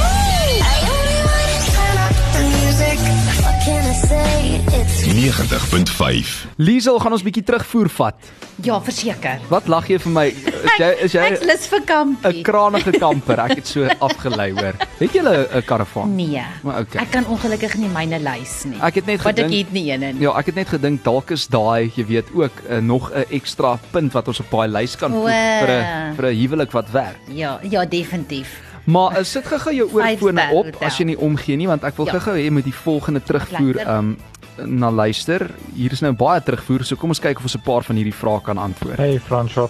90.5. 5.20 6.28
Liesel 6.64 6.96
gaan 7.02 7.12
ons 7.12 7.20
bietjie 7.26 7.42
terugvoer 7.44 7.90
vat. 7.92 8.28
Ja, 8.64 8.78
verseker. 8.80 9.42
Wat 9.50 9.66
lag 9.68 9.84
jy 9.92 9.98
vir 10.00 10.12
my? 10.14 10.22
Is 10.32 10.78
jy 10.80 10.88
is 11.04 11.12
jy 11.16 11.24
Ek 11.26 11.42
lus 11.44 11.66
vir 11.68 11.80
'n 11.80 11.84
kampie. 11.90 12.40
kranige 12.44 12.92
kamper? 12.96 13.38
Ek 13.44 13.58
het 13.60 13.66
so 13.68 13.84
afgelei 14.06 14.48
hoor. 14.56 14.72
Het 14.98 15.12
jy 15.12 15.20
'n 15.20 15.28
'n 15.60 15.62
karavaan? 15.68 16.14
Nee. 16.16 16.40
Maar 16.64 16.80
okay. 16.80 17.02
Ek 17.04 17.10
kan 17.12 17.26
ongelukkig 17.28 17.74
nie 17.76 17.88
myne 17.92 18.16
lys 18.18 18.64
nie. 18.64 18.80
Ek 18.80 18.94
het 18.94 19.06
net 19.06 19.20
Want 19.22 19.38
ek 19.38 19.44
gedink- 19.44 19.66
het 19.66 19.72
nie 19.76 19.92
een 19.92 20.00
nie. 20.00 20.22
Ja, 20.24 20.32
ek 20.38 20.46
het 20.46 20.54
net 20.54 20.68
gedink 20.68 21.04
dalk 21.04 21.30
is 21.30 21.46
daai, 21.48 21.92
jy 21.94 22.04
weet, 22.06 22.26
ook 22.34 22.52
uh, 22.70 22.78
nog 22.80 23.12
'n 23.12 23.24
ekstra 23.30 23.78
punt 23.92 24.12
wat 24.12 24.28
ons 24.28 24.40
op 24.40 24.50
daai 24.50 24.68
lys 24.72 24.96
kan 24.96 25.10
voeg 25.12 25.28
O. 25.28 25.28
vir 25.28 25.68
'n 25.68 26.14
vir 26.16 26.24
'n 26.32 26.36
huwelik 26.40 26.72
wat 26.72 26.90
werk. 26.92 27.18
Ja, 27.28 27.60
ja, 27.62 27.84
definitief. 27.84 28.48
Maar 28.86 29.18
uh, 29.18 29.24
sit 29.24 29.44
gou-gou 29.46 29.74
jou 29.74 29.88
oorfone 29.92 30.48
op 30.52 30.64
hotel. 30.64 30.80
as 30.88 30.96
jy 30.98 31.04
nie 31.04 31.18
omgee 31.18 31.56
nie 31.56 31.66
want 31.68 31.84
ek 31.84 31.96
wil 31.96 32.06
Ja. 32.06 32.12
gou-gou 32.18 32.36
hê 32.40 32.50
met 32.50 32.64
die 32.64 32.74
volgende 32.74 33.20
terugvoer 33.22 33.86
um 33.86 34.16
na 34.66 34.90
luister. 34.90 35.46
Hier 35.74 35.92
is 35.92 36.02
nou 36.04 36.12
baie 36.12 36.40
terugvoer, 36.44 36.84
so 36.84 36.96
kom 36.96 37.14
ons 37.14 37.22
kyk 37.22 37.38
of 37.38 37.48
ons 37.48 37.56
'n 37.56 37.64
paar 37.64 37.82
van 37.82 37.96
hierdie 37.96 38.14
vrae 38.14 38.40
kan 38.42 38.58
antwoord. 38.58 38.98
Hey 38.98 39.20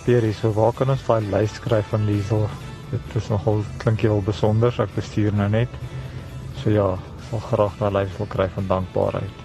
Pierre, 0.05 0.27
hier. 0.27 0.35
so 0.35 0.53
waar 0.53 0.73
kan 0.73 0.91
ons 0.91 1.07
daai 1.07 1.21
lys 1.31 1.55
skryf 1.55 1.87
van 1.87 2.07
Liesel? 2.07 2.49
Dit 2.91 3.17
is 3.17 3.29
nogal 3.29 3.65
klink 3.79 4.01
heel 4.01 4.23
besonder, 4.23 4.75
ek 4.79 4.95
bestuur 4.95 5.33
nou 5.33 5.49
net. 5.49 5.69
So 6.63 6.71
ja, 6.71 6.99
sal 7.31 7.41
graag 7.41 7.79
daai 7.79 7.93
lys 7.93 8.17
wil 8.19 8.27
kry 8.27 8.49
van 8.55 8.67
dankbaarheid. 8.67 9.37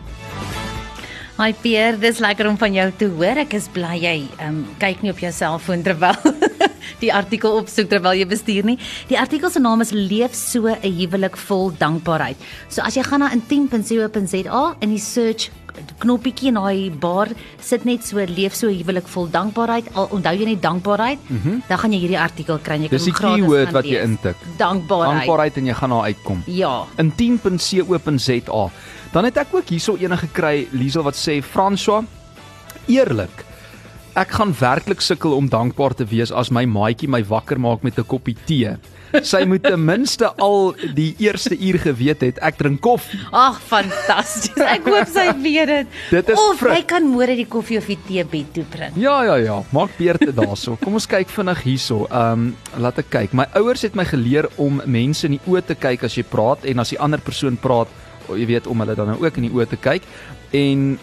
Hi 1.37 1.51
Pierre, 1.51 1.97
dis 1.97 2.19
lekker 2.19 2.47
om 2.47 2.57
van 2.57 2.73
jou 2.73 2.91
te 2.91 3.07
hoor. 3.11 3.37
Ek 3.37 3.53
is 3.53 3.67
bly 3.67 3.97
jy 3.99 4.29
um, 4.39 4.65
kyk 4.79 5.01
nie 5.03 5.11
op 5.11 5.19
jou 5.19 5.31
selfoon 5.31 5.83
terwyl 5.83 6.15
die 6.99 7.13
artikel 7.13 7.51
opsoek 7.59 7.89
terwyl 7.89 8.13
jy 8.13 8.25
bestuur 8.25 8.65
nie. 8.65 8.77
Die 9.09 9.19
artikel 9.19 9.49
se 9.49 9.59
naam 9.59 9.81
is 9.81 9.91
Leef 9.91 10.33
so 10.35 10.67
'n 10.67 10.81
huwelik 10.81 11.37
vol 11.37 11.71
dankbaarheid. 11.77 12.37
So 12.69 12.81
as 12.81 12.95
jy 12.95 13.03
gaan 13.03 13.19
na 13.19 13.31
intiem.co.za 13.31 14.75
in 14.81 14.89
die 14.89 14.99
search 14.99 15.49
knoppietjie 15.99 16.51
in 16.51 16.59
daai 16.59 16.89
bar 16.89 17.31
sit 17.63 17.85
net 17.87 18.05
so 18.07 18.23
leef 18.29 18.55
so 18.55 18.69
huwelik 18.71 19.07
vol 19.11 19.27
dankbaarheid. 19.31 19.91
Al 19.95 20.09
onthou 20.15 20.33
jy 20.39 20.49
net 20.51 20.61
dankbaarheid, 20.63 21.19
mm 21.29 21.39
-hmm. 21.43 21.61
dan 21.67 21.77
gaan 21.77 21.93
jy 21.93 21.99
hierdie 21.99 22.19
artikel 22.19 22.59
kry 22.59 22.75
en 22.75 22.81
jy 22.83 22.89
kan 22.89 22.97
Dis 22.97 23.07
die 23.07 23.11
hom 23.11 23.19
gratis 23.19 23.41
keyword 23.41 23.65
gaan 23.65 23.73
wat 23.73 23.85
jy 23.85 23.91
lees. 23.91 24.03
intik. 24.03 24.35
Dankbaarheid. 24.57 25.15
Dankbaarheid 25.17 25.57
en 25.57 25.65
jy 25.65 25.73
gaan 25.73 25.89
daar 25.89 26.03
uitkom. 26.03 26.43
Ja. 26.45 26.85
in 26.97 27.11
10.co.za. 27.11 28.69
Dan 29.11 29.23
het 29.23 29.37
ek 29.37 29.47
ook 29.53 29.69
hierso 29.69 29.95
ene 29.95 30.17
gekry, 30.17 30.67
Liesel 30.71 31.03
wat 31.03 31.15
sê 31.15 31.41
François, 31.41 32.03
eerlik. 32.87 33.44
Ek 34.15 34.31
gaan 34.31 34.53
werklik 34.55 35.01
sukkel 35.03 35.33
om 35.35 35.49
dankbaar 35.51 35.91
te 35.99 36.05
wees 36.07 36.31
as 36.31 36.47
my 36.47 36.61
maatjie 36.63 37.09
my 37.11 37.19
wakker 37.27 37.59
maak 37.59 37.81
met 37.83 37.97
'n 37.99 38.07
koppie 38.07 38.37
tee. 38.47 38.77
Sy 39.21 39.43
moet 39.43 39.63
ten 39.63 39.83
minste 39.85 40.31
al 40.39 40.71
die 40.95 41.15
eerste 41.19 41.57
uur 41.59 41.77
geweet 41.79 42.21
het 42.21 42.37
ek 42.39 42.55
drink 42.55 42.79
koffie. 42.79 43.19
Ag, 43.31 43.59
fantasties. 43.59 44.55
Ek 44.55 44.87
hoop 44.87 45.07
sy 45.11 45.25
weet 45.43 45.67
dit. 45.67 45.87
Dit 46.11 46.29
is 46.29 46.39
of 46.39 46.59
frik. 46.59 46.73
hy 46.77 46.83
kan 46.87 47.03
môre 47.03 47.35
die 47.35 47.45
koffie 47.45 47.77
of 47.77 47.85
die 47.91 47.99
tee 48.07 48.23
bed 48.23 48.53
toe 48.53 48.63
bring. 48.63 48.95
Ja 48.95 49.23
ja 49.23 49.35
ja, 49.35 49.63
maak 49.71 49.91
beurte 49.97 50.31
daarso. 50.31 50.77
Kom 50.79 50.93
ons 50.93 51.07
kyk 51.07 51.27
vinnig 51.27 51.63
hierso. 51.63 52.07
Ehm 52.07 52.31
um, 52.31 52.55
laat 52.79 52.97
ek 52.97 53.09
kyk. 53.09 53.33
My 53.33 53.47
ouers 53.55 53.81
het 53.81 53.95
my 53.95 54.05
geleer 54.05 54.47
om 54.55 54.81
mense 54.85 55.27
in 55.27 55.35
die 55.35 55.43
oë 55.43 55.65
te 55.65 55.75
kyk 55.75 56.03
as 56.03 56.15
jy 56.15 56.23
praat 56.23 56.63
en 56.63 56.79
as 56.79 56.89
die 56.89 56.99
ander 56.99 57.19
persoon 57.19 57.57
praat, 57.57 57.91
jy 58.31 58.47
weet 58.47 58.67
om 58.67 58.79
hulle 58.79 58.95
dan 58.95 59.11
nou 59.11 59.19
ook 59.19 59.37
in 59.37 59.49
die 59.49 59.51
oë 59.51 59.67
te 59.67 59.77
kyk. 59.77 60.07
En 60.55 60.95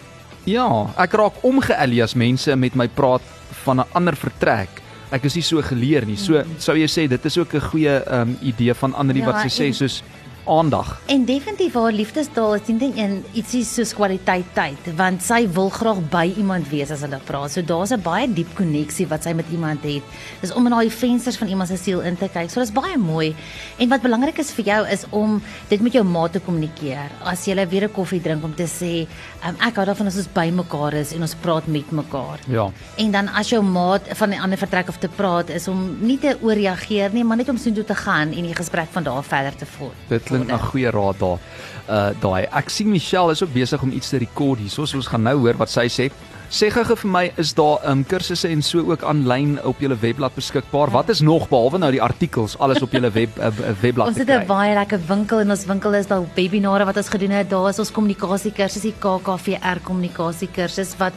ja, 0.45 0.67
ek 0.97 1.13
raak 1.19 1.43
omgeëlie 1.45 2.03
as 2.03 2.15
mense 2.15 2.55
met 2.55 2.75
my 2.75 2.87
praat 2.87 3.21
van 3.63 3.79
'n 3.79 3.89
ander 3.93 4.15
vertrek. 4.15 4.81
Ek 5.11 5.23
is 5.25 5.35
nie 5.35 5.43
so 5.43 5.61
geleer 5.61 6.05
nie. 6.05 6.17
So 6.17 6.43
sou 6.57 6.75
jy 6.75 6.87
sê 6.87 7.07
dit 7.07 7.25
is 7.25 7.37
ook 7.37 7.53
'n 7.53 7.61
goeie 7.61 8.01
um, 8.11 8.37
idee 8.41 8.73
van 8.73 8.93
ander 8.93 9.15
Ja, 9.15 9.25
wat 9.25 9.41
sy 9.41 9.63
sê 9.63 9.73
soos 9.73 10.03
aandag. 10.45 11.01
En 11.05 11.25
definitief 11.25 11.73
haar 11.73 11.91
liefdestaal 11.91 12.55
is 12.55 12.67
nie 12.67 12.75
net 12.75 12.97
een 12.97 13.23
ietsie 13.33 13.63
soos 13.65 13.93
kwaliteit 13.93 14.45
tyd, 14.53 14.89
want 14.97 15.23
sy 15.23 15.43
wil 15.55 15.69
graag 15.69 16.01
by 16.11 16.25
iemand 16.37 16.69
wees 16.69 16.91
as 16.91 17.01
hulle 17.05 17.19
praat. 17.27 17.51
So 17.51 17.61
daar's 17.61 17.91
'n 17.91 18.01
baie 18.01 18.27
diep 18.27 18.55
koneksie 18.55 19.07
wat 19.07 19.23
sy 19.23 19.33
met 19.33 19.45
iemand 19.51 19.83
het. 19.83 20.03
Dis 20.41 20.53
om 20.53 20.65
in 20.65 20.71
daai 20.71 20.89
vensters 20.89 21.37
van 21.37 21.47
iemand 21.47 21.69
se 21.69 21.77
siel 21.77 22.01
in 22.01 22.17
te 22.17 22.27
kyk. 22.27 22.49
So 22.49 22.59
dis 22.59 22.71
baie 22.71 22.97
mooi. 22.97 23.35
En 23.77 23.89
wat 23.89 24.01
belangrik 24.01 24.37
is 24.37 24.51
vir 24.51 24.65
jou 24.65 24.87
is 24.87 25.05
om 25.09 25.41
dit 25.69 25.81
met 25.81 25.93
jou 25.93 26.03
maat 26.03 26.31
te 26.31 26.39
kommunikeer. 26.39 27.09
As 27.23 27.45
jy 27.45 27.67
weer 27.67 27.83
'n 27.83 27.91
koffie 27.91 28.21
drink 28.21 28.43
om 28.43 28.55
te 28.55 28.67
sê, 28.67 29.07
um, 29.47 29.55
ek 29.59 29.75
hou 29.75 29.85
daarvan 29.85 30.07
as 30.07 30.17
ons 30.17 30.27
by 30.33 30.49
mekaar 30.51 30.93
is 30.93 31.13
en 31.13 31.21
ons 31.21 31.35
praat 31.35 31.67
met 31.67 31.91
mekaar. 31.91 32.39
Ja. 32.47 32.71
En 32.97 33.11
dan 33.11 33.27
as 33.27 33.49
jou 33.49 33.61
maat 33.61 34.01
van 34.17 34.29
'n 34.29 34.39
ander 34.39 34.57
vertrek 34.57 34.89
of 34.89 34.97
te 34.97 35.07
praat 35.07 35.49
is 35.49 35.67
om 35.67 35.97
nie 35.99 36.17
te 36.17 36.37
ooreageer 36.41 37.13
nie, 37.13 37.23
maar 37.23 37.37
net 37.37 37.49
om 37.49 37.57
soontoe 37.57 37.85
te 37.85 37.95
gaan 37.95 38.31
en 38.31 38.43
die 38.43 38.55
gesprek 38.55 38.87
van 38.91 39.03
daar 39.03 39.23
verder 39.23 39.55
te 39.55 39.65
voer. 39.65 39.91
Dit 40.07 40.29
klink 40.33 40.51
na 40.51 40.59
goeie 40.61 40.91
raad 40.93 41.19
daar. 41.23 41.39
Uh 41.87 42.11
daai. 42.23 42.43
Ek 42.51 42.69
sien 42.73 42.91
Michelle 42.91 43.35
is 43.35 43.43
ook 43.43 43.53
besig 43.53 43.81
om 43.83 43.91
iets 43.91 44.13
te 44.13 44.21
rekord 44.23 44.63
hier. 44.63 44.71
So 44.73 44.87
ons 44.87 45.11
gaan 45.11 45.27
nou 45.29 45.37
hoor 45.45 45.59
wat 45.61 45.73
sy 45.73 45.87
sê. 45.91 46.11
Sê 46.53 46.67
gou 46.69 46.83
vir 46.85 47.09
my, 47.09 47.23
is 47.41 47.49
daar 47.57 47.81
um 47.89 48.03
kursusse 48.05 48.45
en 48.45 48.59
so 48.61 48.83
ook 48.85 49.01
aanlyn 49.09 49.55
op 49.65 49.79
julle 49.81 49.95
webblad 49.97 50.35
beskikbaar? 50.37 50.91
Wat 50.93 51.07
is 51.09 51.23
nog 51.25 51.47
behalwe 51.49 51.79
nou 51.81 51.89
die 51.95 52.01
artikels 52.03 52.53
alles 52.61 52.83
op 52.85 52.93
julle 52.93 53.09
web 53.15 53.39
uh, 53.41 53.49
webblad 53.81 54.11
Ons 54.11 54.21
het 54.21 54.29
'n 54.29 54.45
baie 54.45 54.75
lekker 54.77 55.01
winkel 55.07 55.41
en 55.41 55.49
ons 55.49 55.65
winkel 55.65 55.95
is 55.97 56.07
daar 56.07 56.21
webinare 56.35 56.85
wat 56.85 56.97
ons 56.97 57.09
gedoen 57.09 57.31
het. 57.31 57.49
Daar 57.49 57.69
is 57.69 57.79
ons 57.79 57.91
kommunikasiekursus, 57.91 58.85
die 58.85 58.93
KKVR 58.99 59.81
kommunikasiekursus 59.83 60.93
wat 60.99 61.13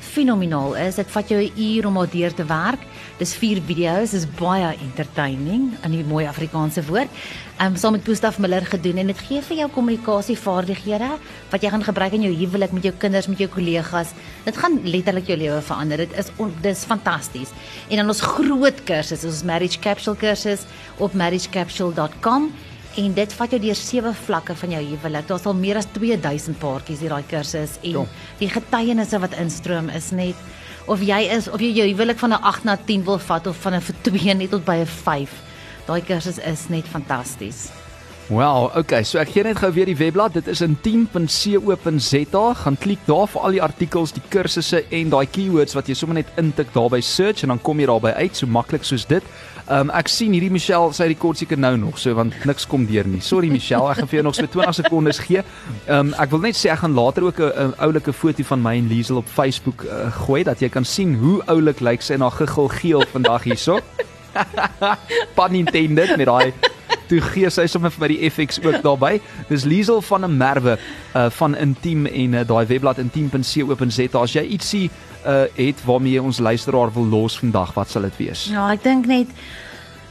fenomenaal 0.00 0.76
is. 0.76 0.94
Dit 0.94 1.10
vat 1.10 1.28
jou 1.28 1.40
'n 1.42 1.52
uur 1.56 1.86
om 1.86 1.94
daardeur 1.94 2.34
te 2.34 2.44
werk. 2.44 2.82
Dis 3.18 3.34
4 3.34 3.62
video's, 3.66 4.10
dis 4.10 4.26
baie 4.38 4.76
entertaining 4.80 5.72
in 5.84 5.90
die 5.90 6.04
mooi 6.04 6.26
Afrikaanse 6.26 6.84
woord. 6.84 7.08
Ehm 7.58 7.72
um, 7.72 7.76
saam 7.76 7.92
met 7.92 8.04
Gustaf 8.04 8.38
Miller 8.38 8.66
gedoen 8.66 8.98
en 8.98 9.06
dit 9.06 9.18
gee 9.18 9.42
vir 9.42 9.56
jou 9.56 9.68
kommunikasievaardighede 9.70 11.10
wat 11.50 11.62
jy 11.62 11.70
gaan 11.70 11.84
gebruik 11.84 12.12
in 12.12 12.22
jou 12.22 12.34
huwelik 12.34 12.72
met 12.72 12.82
jou 12.82 12.94
kinders, 12.98 13.26
met 13.26 13.38
jou 13.38 13.48
kollegas. 13.48 14.12
Dit 14.44 14.56
gaan 14.56 14.80
letterlik 14.84 15.26
jou 15.26 15.38
lewe 15.38 15.62
verander. 15.62 15.96
Dit 15.96 16.12
is 16.18 16.30
on, 16.36 16.52
dis 16.60 16.84
fantasties. 16.84 17.48
En 17.88 17.96
dan 17.96 18.08
ons 18.08 18.20
groot 18.20 18.84
kursus, 18.84 19.24
ons 19.24 19.42
marriage 19.42 19.78
capsule 19.78 20.16
kursus 20.16 20.60
op 20.98 21.14
marriagecapsule.com 21.14 22.52
en 22.96 23.12
dit 23.14 23.32
vat 23.32 23.50
jou 23.50 23.60
deur 23.60 23.74
sewe 23.74 24.12
vlakke 24.26 24.54
van 24.54 24.70
jou 24.70 24.82
huwelik. 24.84 25.26
Daar's 25.28 25.46
al 25.46 25.54
meer 25.54 25.76
as 25.76 25.86
2000 25.92 26.58
paartjies 26.58 27.00
hier 27.00 27.10
daai 27.10 27.24
kursus 27.28 27.78
en 27.82 27.90
Ja. 27.90 28.04
die 28.38 28.48
getuienisse 28.48 29.18
wat 29.20 29.34
instroom 29.38 29.88
is 29.88 30.10
net 30.12 30.34
of 30.86 31.00
jy 31.00 31.20
is 31.36 31.48
of 31.48 31.60
jy 31.60 31.72
jou 31.74 31.86
huwelik 31.88 32.18
van 32.18 32.32
'n 32.32 32.42
8 32.42 32.64
na 32.64 32.76
10 32.76 33.04
wil 33.04 33.18
vat 33.18 33.46
of 33.46 33.56
van 33.56 33.74
'n 33.74 33.82
2 34.02 34.34
net 34.34 34.50
tot 34.50 34.64
by 34.64 34.76
'n 34.76 34.86
5. 34.86 35.30
Daai 35.86 36.00
kursus 36.00 36.38
is 36.38 36.68
net 36.68 36.84
fantasties. 36.84 37.68
Wel, 38.28 38.70
okay, 38.74 39.04
so 39.04 39.18
ek 39.18 39.28
gee 39.28 39.42
net 39.44 39.56
gou 39.58 39.72
weer 39.72 39.86
die 39.86 39.96
webblad. 39.96 40.32
Dit 40.32 40.48
is 40.48 40.60
in 40.60 40.76
10.co.za. 40.82 42.54
Gaan 42.54 42.76
klik 42.78 42.98
daar 43.06 43.26
vir 43.28 43.40
al 43.40 43.50
die 43.50 43.62
artikels, 43.62 44.12
die 44.12 44.22
kursusse 44.28 44.84
en 44.90 45.10
daai 45.10 45.26
keywords 45.30 45.74
wat 45.74 45.86
jy 45.86 45.94
sommer 45.94 46.14
net 46.18 46.26
intik 46.36 46.72
daar 46.74 46.90
by 46.90 47.00
search 47.00 47.42
en 47.42 47.48
dan 47.54 47.62
kom 47.62 47.78
jy 47.80 47.86
daarby 47.86 48.12
uit, 48.16 48.36
so 48.36 48.46
maklik 48.46 48.84
soos 48.84 49.06
dit. 49.06 49.22
Um 49.66 49.90
ek 49.90 50.06
sien 50.06 50.30
hierdie 50.30 50.52
Michelle, 50.54 50.92
sy 50.94 51.08
rekord 51.10 51.40
seker 51.40 51.58
nou 51.58 51.72
nog, 51.80 51.96
so 51.98 52.14
want 52.14 52.34
niks 52.46 52.68
kom 52.70 52.84
deur 52.86 53.08
nie. 53.10 53.18
Sorry 53.24 53.48
Michelle, 53.50 53.88
ek 53.90 53.98
gaan 53.98 54.10
vir 54.12 54.20
jou 54.20 54.26
nog 54.28 54.36
so 54.38 54.46
20 54.46 54.78
sekondes 54.78 55.18
gee. 55.26 55.42
Um 55.90 56.12
ek 56.22 56.30
wil 56.30 56.44
net 56.44 56.58
sê 56.58 56.70
ek 56.70 56.84
gaan 56.84 56.94
later 56.94 57.26
ook 57.26 57.40
'n 57.40 57.74
oulike 57.82 58.12
foto 58.12 58.46
van 58.46 58.62
my 58.62 58.76
en 58.78 58.88
Liesel 58.88 59.18
op 59.18 59.26
Facebook 59.26 59.82
uh, 59.82 60.06
gooi 60.26 60.44
dat 60.44 60.60
jy 60.60 60.68
kan 60.68 60.84
sien 60.84 61.14
hoe 61.18 61.42
oulik 61.46 61.80
lyk 61.80 62.02
sy 62.02 62.14
na 62.14 62.30
giggel 62.30 62.68
geel 62.68 63.02
vandag 63.12 63.42
hierso. 63.42 63.80
Pun 65.36 65.54
intended 65.54 66.16
met 66.16 66.26
daai 66.26 66.52
toe 67.08 67.20
gee 67.20 67.50
sy 67.50 67.66
sommer 67.70 67.92
vir 67.94 68.04
my 68.04 68.08
die 68.12 68.30
FX 68.30 68.60
ook 68.64 68.82
daarbey. 68.84 69.20
Dis 69.48 69.64
Liesel 69.64 70.02
van 70.02 70.24
'n 70.24 70.36
Merwe 70.36 70.78
uh 71.14 71.30
van 71.30 71.56
Intiem 71.56 72.06
en 72.06 72.34
uh, 72.34 72.44
daai 72.46 72.66
webblad 72.66 72.98
intiem.co.za. 72.98 74.18
As 74.20 74.32
jy 74.32 74.42
ietsie 74.42 74.90
uh 75.26 75.46
het 75.56 75.84
waarmee 75.84 76.12
jy 76.12 76.22
ons 76.22 76.38
luisteraar 76.38 76.92
wil 76.92 77.06
los 77.06 77.38
vandag, 77.38 77.74
wat 77.74 77.90
sal 77.90 78.02
dit 78.02 78.16
wees? 78.16 78.48
Ja, 78.50 78.70
ek 78.72 78.82
dink 78.82 79.06
net 79.06 79.28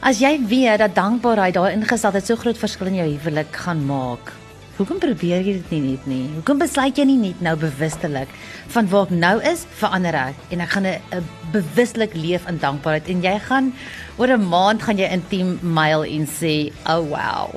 as 0.00 0.20
jy 0.20 0.38
weet 0.46 0.78
dat 0.78 0.94
dankbaarheid 0.94 1.54
daai 1.54 1.72
ingesteldheid 1.72 2.26
so 2.26 2.36
groot 2.36 2.58
verskil 2.58 2.86
in 2.86 3.00
jou 3.00 3.08
huwelik 3.08 3.56
gaan 3.56 3.86
maak. 3.86 4.32
Hoekom 4.76 4.98
probeer 5.00 5.40
jy 5.40 5.56
dit 5.56 5.70
nie 5.70 5.80
net 5.80 6.06
nie? 6.06 6.26
Hoekom 6.34 6.58
besluit 6.60 6.98
jy 6.98 7.06
nie 7.08 7.16
net 7.16 7.40
nou 7.40 7.56
bewustelik 7.56 8.28
van 8.74 8.88
waar 8.92 9.08
ek 9.08 9.14
nou 9.16 9.40
is, 9.40 9.64
verander 9.80 10.14
ek 10.14 10.52
en 10.52 10.60
ek 10.60 10.70
gaan 10.70 10.86
'n 10.86 11.24
bewuslik 11.56 12.14
leef 12.14 12.48
in 12.50 12.60
dankbaarheid 12.62 13.08
en 13.12 13.22
jy 13.24 13.36
gaan 13.48 13.72
oor 14.16 14.30
'n 14.36 14.48
maand 14.48 14.82
gaan 14.82 14.98
jy 14.98 15.08
intiem 15.16 15.58
mail 15.62 16.04
en 16.04 16.26
sê, 16.26 16.72
"Oh 16.84 17.02
wow. 17.10 17.54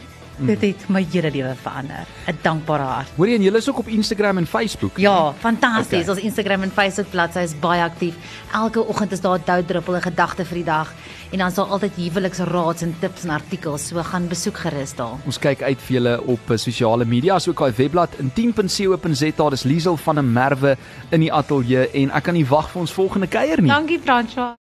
Dit 0.47 0.61
het 0.61 0.89
my 0.89 1.05
hele 1.11 1.31
lewe 1.31 1.55
verander." 1.55 2.05
'n 2.27 2.37
Dankbare 2.41 2.83
hart. 2.83 3.11
Hoor 3.15 3.27
jy 3.27 3.35
en 3.35 3.41
julle 3.41 3.57
is 3.57 3.69
ook 3.69 3.77
op 3.77 3.87
Instagram 3.87 4.37
en 4.37 4.47
Facebook? 4.47 4.97
Ja, 4.97 5.33
fantasties. 5.39 6.01
Okay. 6.01 6.15
Ons 6.15 6.23
Instagram 6.23 6.61
en 6.61 6.71
Facebook 6.71 7.09
bladsy 7.09 7.39
is 7.39 7.59
baie 7.59 7.83
aktief. 7.83 8.15
Elke 8.53 8.85
oggend 8.87 9.11
is 9.11 9.21
daar 9.21 9.37
'n 9.39 9.43
doudruppel 9.45 9.95
'n 9.95 10.01
gedagte 10.01 10.45
vir 10.45 10.55
die 10.55 10.63
dag 10.63 10.93
en 11.31 11.37
dan 11.37 11.47
is 11.47 11.53
daar 11.53 11.65
altyd 11.65 11.91
huweliksraads 11.95 12.81
en 12.81 12.95
tips 12.99 13.23
en 13.23 13.29
artikels. 13.29 13.87
So 13.87 14.03
gaan 14.03 14.27
besoek 14.27 14.57
gerus 14.57 14.95
daar. 14.95 15.17
Ons 15.25 15.39
kyk 15.39 15.61
uit 15.61 15.81
vir 15.81 15.93
julle 15.93 16.21
op 16.21 16.49
uh, 16.49 16.57
sosiale 16.57 17.05
media, 17.05 17.35
asook 17.35 17.59
daai 17.59 17.73
webblad 17.77 18.09
intiem.co.za. 18.19 19.49
Dis 19.49 19.63
Liesel 19.63 19.97
van 19.97 20.19
'n 20.19 20.33
Merwe 20.33 20.77
in 21.09 21.19
die 21.19 21.33
ateljee 21.33 21.89
en 21.91 22.11
ek 22.11 22.23
kan 22.23 22.33
nie 22.33 22.45
wag 22.45 22.69
vir 22.69 22.81
ons 22.81 22.91
volgende 22.91 23.27
kuier 23.27 23.61
nie. 23.61 23.71
Dankie 23.71 23.99
Franswa. 23.99 24.55